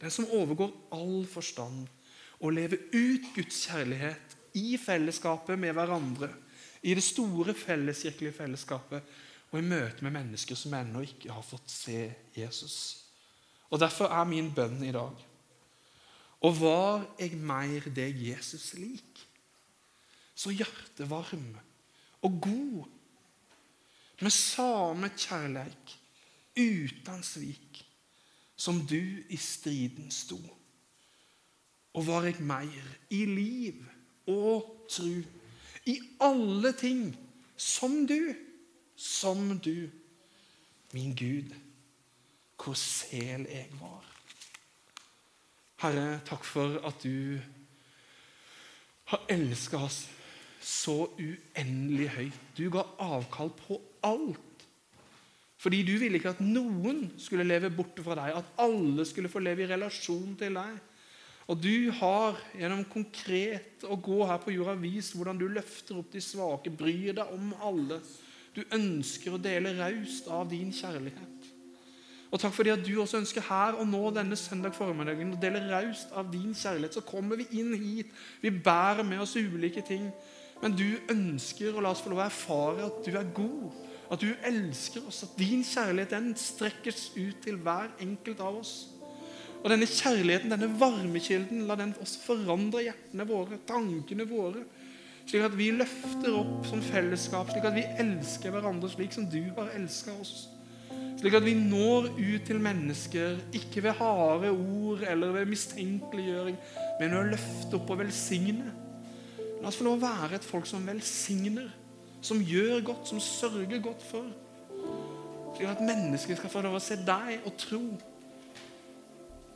Den 0.00 0.12
som 0.12 0.28
overgår 0.32 0.72
all 0.96 1.24
forstand. 1.28 1.86
Å 2.40 2.50
leve 2.50 2.78
ut 2.94 3.26
Guds 3.36 3.66
kjærlighet 3.68 4.36
i 4.56 4.78
fellesskapet 4.80 5.60
med 5.60 5.74
hverandre. 5.76 6.30
I 6.80 6.94
det 6.96 7.04
store 7.04 7.52
felleskirkelige 7.54 8.38
fellesskapet 8.38 9.18
og 9.50 9.58
i 9.58 9.66
møte 9.66 10.06
med 10.06 10.14
mennesker 10.14 10.56
som 10.56 10.74
ennå 10.78 11.02
ikke 11.04 11.34
har 11.34 11.44
fått 11.44 11.68
se 11.70 12.00
Jesus. 12.36 12.76
Og 13.70 13.80
Derfor 13.82 14.10
er 14.14 14.26
min 14.26 14.48
bønn 14.54 14.80
i 14.82 14.94
dag 14.94 15.26
Og 16.40 16.54
var 16.56 17.04
jeg 17.20 17.36
mer 17.36 17.84
deg 17.94 18.16
Jesus 18.16 18.72
lik, 18.80 19.18
så 20.34 20.48
hjertevarm 20.54 21.50
og 22.22 22.40
god, 22.42 22.88
med 24.20 24.30
samme 24.30 25.08
kjærleik, 25.16 25.94
uten 26.56 27.22
svik, 27.22 27.84
som 28.56 28.82
du 28.86 29.00
i 29.28 29.36
striden 29.36 30.10
sto. 30.10 30.38
Og 31.94 32.06
var 32.06 32.28
jeg 32.28 32.42
mer 32.44 32.90
i 33.10 33.24
liv 33.24 33.84
og 34.26 34.86
tru, 34.90 35.22
i 35.86 35.96
alle 36.20 36.72
ting, 36.72 37.16
som 37.56 38.06
du, 38.06 38.34
som 38.96 39.58
du, 39.58 39.88
min 40.92 41.16
Gud, 41.16 41.54
hvor 42.60 42.74
sel 42.74 43.46
jeg 43.48 43.68
var. 43.80 44.04
Herre, 45.80 46.20
takk 46.28 46.44
for 46.44 46.76
at 46.84 47.00
du 47.02 47.40
har 49.08 49.22
elska 49.32 49.80
oss 49.80 50.02
så 50.60 51.08
uendelig 51.16 52.10
høyt. 52.16 52.40
Du 52.56 52.68
ga 52.72 52.84
avkall 53.00 53.52
på 53.56 53.80
alt 54.06 54.46
fordi 55.60 55.82
du 55.84 55.92
ville 56.00 56.16
ikke 56.16 56.32
at 56.32 56.38
noen 56.40 57.02
skulle 57.20 57.44
leve 57.44 57.68
borte 57.74 58.00
fra 58.00 58.14
deg, 58.16 58.32
at 58.32 58.62
alle 58.64 59.04
skulle 59.04 59.28
få 59.28 59.42
leve 59.44 59.66
i 59.66 59.68
relasjon 59.68 60.32
til 60.40 60.56
deg. 60.56 60.78
Og 61.52 61.58
du 61.60 61.90
har 61.98 62.38
gjennom 62.56 62.86
konkret 62.88 63.84
å 63.84 63.98
gå 64.00 64.22
her 64.24 64.40
på 64.40 64.54
jorda 64.54 64.72
vist 64.80 65.16
hvordan 65.18 65.36
du 65.36 65.48
løfter 65.52 65.98
opp 66.00 66.08
de 66.14 66.22
svake, 66.24 66.72
bryr 66.72 67.12
deg 67.18 67.34
om 67.34 67.52
alle. 67.66 68.00
Du 68.56 68.62
ønsker 68.72 69.36
å 69.36 69.42
dele 69.42 69.74
raust 69.76 70.32
av 70.32 70.48
din 70.48 70.72
kjærlighet. 70.72 71.50
Og 72.30 72.38
takk 72.38 72.54
fordi 72.54 72.70
at 72.72 72.82
du 72.86 72.92
også 73.02 73.18
ønsker 73.18 73.44
her 73.50 73.76
og 73.82 73.88
nå 73.90 74.04
denne 74.14 74.38
søndag 74.38 74.76
formiddagen 74.76 75.34
å 75.34 75.40
dele 75.42 75.64
raust 75.66 76.12
av 76.14 76.30
din 76.30 76.54
kjærlighet. 76.54 76.94
Så 76.94 77.02
kommer 77.06 77.40
vi 77.40 77.48
inn 77.58 77.74
hit. 77.74 78.12
Vi 78.40 78.54
bærer 78.54 79.02
med 79.04 79.20
oss 79.26 79.34
ulike 79.36 79.82
ting. 79.86 80.06
Men 80.60 80.74
du 80.76 80.88
ønsker 81.10 81.72
å 81.72 81.82
la 81.84 81.94
oss 81.94 82.02
få 82.04 82.12
lov 82.12 82.20
å 82.20 82.26
erfare 82.26 82.88
at 82.88 83.00
du 83.06 83.14
er 83.16 83.32
god 83.36 83.88
at 84.10 84.22
du 84.22 84.30
elsker 84.46 85.04
oss, 85.06 85.22
at 85.22 85.36
din 85.38 85.62
kjærlighet 85.62 86.10
den 86.10 86.32
strekkes 86.38 87.12
ut 87.14 87.38
til 87.44 87.60
hver 87.62 87.92
enkelt 88.02 88.40
av 88.42 88.58
oss. 88.58 88.72
Og 89.60 89.68
denne 89.70 89.86
kjærligheten, 89.86 90.50
denne 90.50 90.70
varmekilden, 90.80 91.66
la 91.68 91.76
den 91.78 91.92
også 92.00 92.24
forandre 92.24 92.82
hjertene 92.88 93.26
våre, 93.28 93.60
tankene 93.68 94.26
våre. 94.26 94.64
Slik 95.28 95.44
at 95.46 95.54
vi 95.54 95.68
løfter 95.76 96.34
opp 96.34 96.66
som 96.66 96.82
fellesskap, 96.82 97.52
slik 97.52 97.68
at 97.68 97.76
vi 97.76 97.86
elsker 98.02 98.54
hverandre 98.54 98.90
slik 98.90 99.14
som 99.14 99.28
du 99.30 99.42
har 99.58 99.70
elska 99.76 100.16
oss. 100.18 100.48
Slik 101.20 101.36
at 101.36 101.44
vi 101.44 101.54
når 101.54 102.10
ut 102.16 102.48
til 102.48 102.58
mennesker, 102.64 103.38
ikke 103.54 103.84
ved 103.84 103.98
harde 104.00 104.50
ord 104.50 105.04
eller 105.06 105.36
ved 105.36 105.52
mistenkeliggjøring, 105.52 106.56
men 106.98 107.12
ved 107.12 107.18
å 107.20 107.26
løfte 107.36 107.78
opp 107.78 107.92
og 107.94 108.00
velsigne. 108.02 108.72
La 109.60 109.68
oss 109.68 109.76
få 109.76 109.86
lov 109.86 109.98
å 109.98 110.04
være 110.06 110.38
et 110.38 110.46
folk 110.46 110.66
som 110.68 110.86
velsigner 110.88 111.68
som 112.24 112.40
gjør 112.44 112.80
godt, 112.84 113.08
som 113.08 113.20
sørger 113.20 113.80
godt 113.82 114.02
for. 114.04 114.28
Slik 115.56 115.68
at 115.68 115.82
mennesker 115.84 116.38
skal 116.38 116.52
få 116.52 116.62
lov 116.64 116.76
å 116.78 116.82
se 116.82 116.98
deg 117.04 117.46
og 117.48 117.56
tro. 117.60 117.82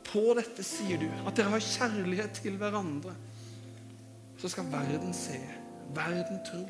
På 0.05 0.25
dette 0.37 0.65
sier 0.65 0.99
du 1.01 1.07
at 1.25 1.35
dere 1.37 1.53
har 1.53 1.63
kjærlighet 1.63 2.41
til 2.41 2.57
hverandre. 2.61 3.15
Så 4.41 4.51
skal 4.51 4.67
verden 4.71 5.13
se, 5.15 5.37
verden 5.95 6.41
tro, 6.45 6.65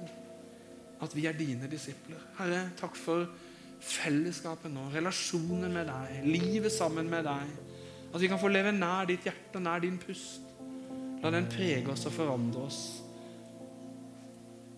at 1.04 1.16
vi 1.16 1.26
er 1.28 1.36
dine 1.38 1.68
disipler. 1.72 2.22
Herre, 2.38 2.68
takk 2.80 2.96
for 3.00 3.26
fellesskapet 3.86 4.72
nå, 4.72 4.88
relasjonen 4.94 5.74
med 5.74 5.90
deg, 5.90 6.20
livet 6.28 6.74
sammen 6.74 7.10
med 7.12 7.26
deg. 7.28 7.56
At 8.14 8.22
vi 8.22 8.30
kan 8.32 8.40
få 8.40 8.52
leve 8.52 8.72
nær 8.76 9.10
ditt 9.10 9.26
hjerte, 9.28 9.60
nær 9.60 9.82
din 9.84 9.98
pust. 10.00 10.46
La 11.24 11.32
den 11.34 11.50
prege 11.50 11.90
oss 11.92 12.06
og 12.08 12.16
forandre 12.16 12.68
oss. 12.68 12.84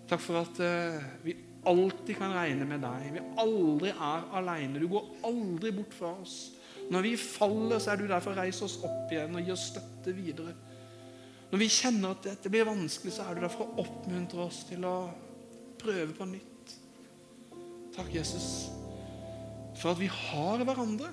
Takk 0.07 0.23
for 0.23 0.39
at 0.39 0.61
uh, 0.63 1.03
vi 1.25 1.35
alltid 1.67 2.15
kan 2.15 2.35
regne 2.35 2.67
med 2.67 2.83
deg. 2.83 3.09
Vi 3.17 3.25
aldri 3.43 3.91
er 3.91 4.29
alene. 4.39 4.79
Du 4.79 4.87
går 4.91 5.09
aldri 5.27 5.73
bort 5.75 5.95
fra 5.97 6.13
oss. 6.21 6.37
Når 6.87 7.03
vi 7.03 7.17
faller, 7.19 7.81
så 7.83 7.91
er 7.91 7.99
du 7.99 8.07
der 8.07 8.23
for 8.23 8.31
å 8.31 8.39
reise 8.39 8.63
oss 8.63 8.77
opp 8.87 9.11
igjen 9.11 9.35
og 9.35 9.43
gi 9.43 9.51
oss 9.51 9.67
støtte 9.73 10.13
videre. 10.15 10.53
Når 11.51 11.61
vi 11.61 11.69
kjenner 11.71 12.15
at 12.15 12.25
dette 12.27 12.51
blir 12.51 12.67
vanskelig, 12.67 13.13
så 13.15 13.27
er 13.27 13.35
du 13.35 13.43
der 13.43 13.51
for 13.51 13.67
å 13.67 13.83
oppmuntre 13.83 14.45
oss 14.47 14.61
til 14.67 14.83
å 14.87 14.95
prøve 15.79 16.15
på 16.15 16.27
nytt. 16.27 16.75
Takk, 17.95 18.11
Jesus, 18.13 18.67
for 19.79 19.93
at 19.93 19.99
vi 19.99 20.09
har 20.11 20.63
hverandre. 20.67 21.11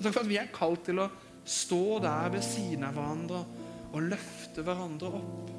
Takk 0.00 0.10
for 0.10 0.22
at 0.24 0.30
vi 0.30 0.40
er 0.40 0.54
kalt 0.54 0.86
til 0.86 1.02
å 1.02 1.10
stå 1.44 2.00
der 2.02 2.32
ved 2.34 2.46
siden 2.46 2.86
av 2.88 2.96
hverandre 2.96 3.44
og 3.94 4.08
løfte 4.10 4.64
hverandre 4.66 5.12
opp. 5.20 5.53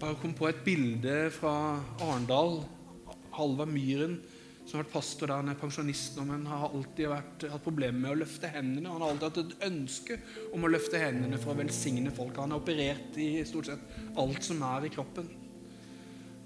Bare 0.00 0.16
kom 0.20 0.34
på 0.36 0.48
et 0.48 0.64
bilde 0.64 1.30
fra 1.34 1.82
Arendal. 2.04 2.60
Halvard 3.36 3.68
Myhren, 3.68 4.16
som 4.64 4.78
har 4.78 4.84
vært 4.86 4.94
pastor 4.94 5.28
der 5.28 5.42
han 5.42 5.52
er 5.52 5.58
pensjonist 5.60 6.16
nå, 6.16 6.24
men 6.30 6.46
har 6.48 6.70
alltid 6.70 7.10
vært, 7.12 7.44
hatt 7.52 7.64
problemer 7.64 8.00
med 8.00 8.14
å 8.14 8.20
løfte 8.22 8.48
hendene. 8.50 8.88
Han 8.92 9.02
har 9.04 9.12
alltid 9.12 9.26
hatt 9.28 9.40
et 9.42 9.66
ønske 9.68 10.16
om 10.56 10.64
å 10.64 10.70
løfte 10.72 11.00
hendene 11.02 11.40
for 11.42 11.52
å 11.52 11.58
velsigne 11.60 12.12
folk. 12.16 12.38
Han 12.40 12.54
har 12.54 12.62
operert 12.62 13.18
i 13.20 13.44
stort 13.48 13.68
sett 13.68 13.98
alt 14.16 14.46
som 14.46 14.64
er 14.66 14.88
i 14.88 14.92
kroppen. 14.94 15.28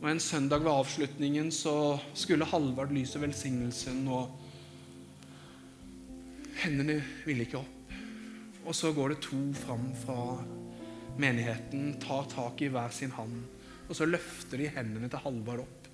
Og 0.01 0.09
En 0.11 0.21
søndag 0.21 0.65
ved 0.65 0.73
avslutningen 0.73 1.51
så 1.53 1.75
skulle 2.17 2.49
Halvard 2.49 2.93
lyse 2.97 3.21
velsignelsen, 3.21 4.07
og 4.09 4.31
hendene 6.65 7.01
ville 7.27 7.45
ikke 7.47 7.61
opp. 7.61 7.77
Og 8.67 8.75
så 8.77 8.91
går 8.97 9.15
det 9.15 9.23
to 9.25 9.41
fram 9.63 9.87
fra 10.03 10.19
menigheten 11.21 11.95
tar 12.03 12.29
tak 12.33 12.63
i 12.63 12.71
hver 12.73 12.93
sin 12.95 13.13
hand, 13.17 13.43
og 13.89 13.97
så 13.97 14.07
løfter 14.09 14.61
de 14.61 14.71
hendene 14.73 15.11
til 15.11 15.23
Halvard 15.25 15.65
opp. 15.65 15.89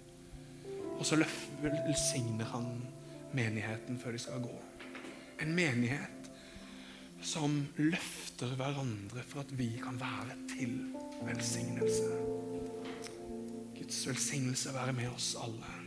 Og 0.97 1.05
så 1.05 1.19
velsigner 1.63 2.49
han 2.53 2.71
menigheten 3.37 3.99
før 4.01 4.17
de 4.17 4.21
skal 4.23 4.45
gå. 4.45 4.55
En 5.45 5.53
menighet 5.57 6.31
som 7.27 7.59
løfter 7.77 8.55
hverandre 8.57 9.25
for 9.27 9.43
at 9.43 9.53
vi 9.59 9.69
kan 9.83 9.99
være 10.01 10.37
til 10.53 10.79
velsignelse. 11.27 12.13
Guds 13.77 14.07
velsignelse 14.09 14.75
være 14.75 14.97
med 14.97 15.11
oss 15.13 15.35
alle. 15.41 15.86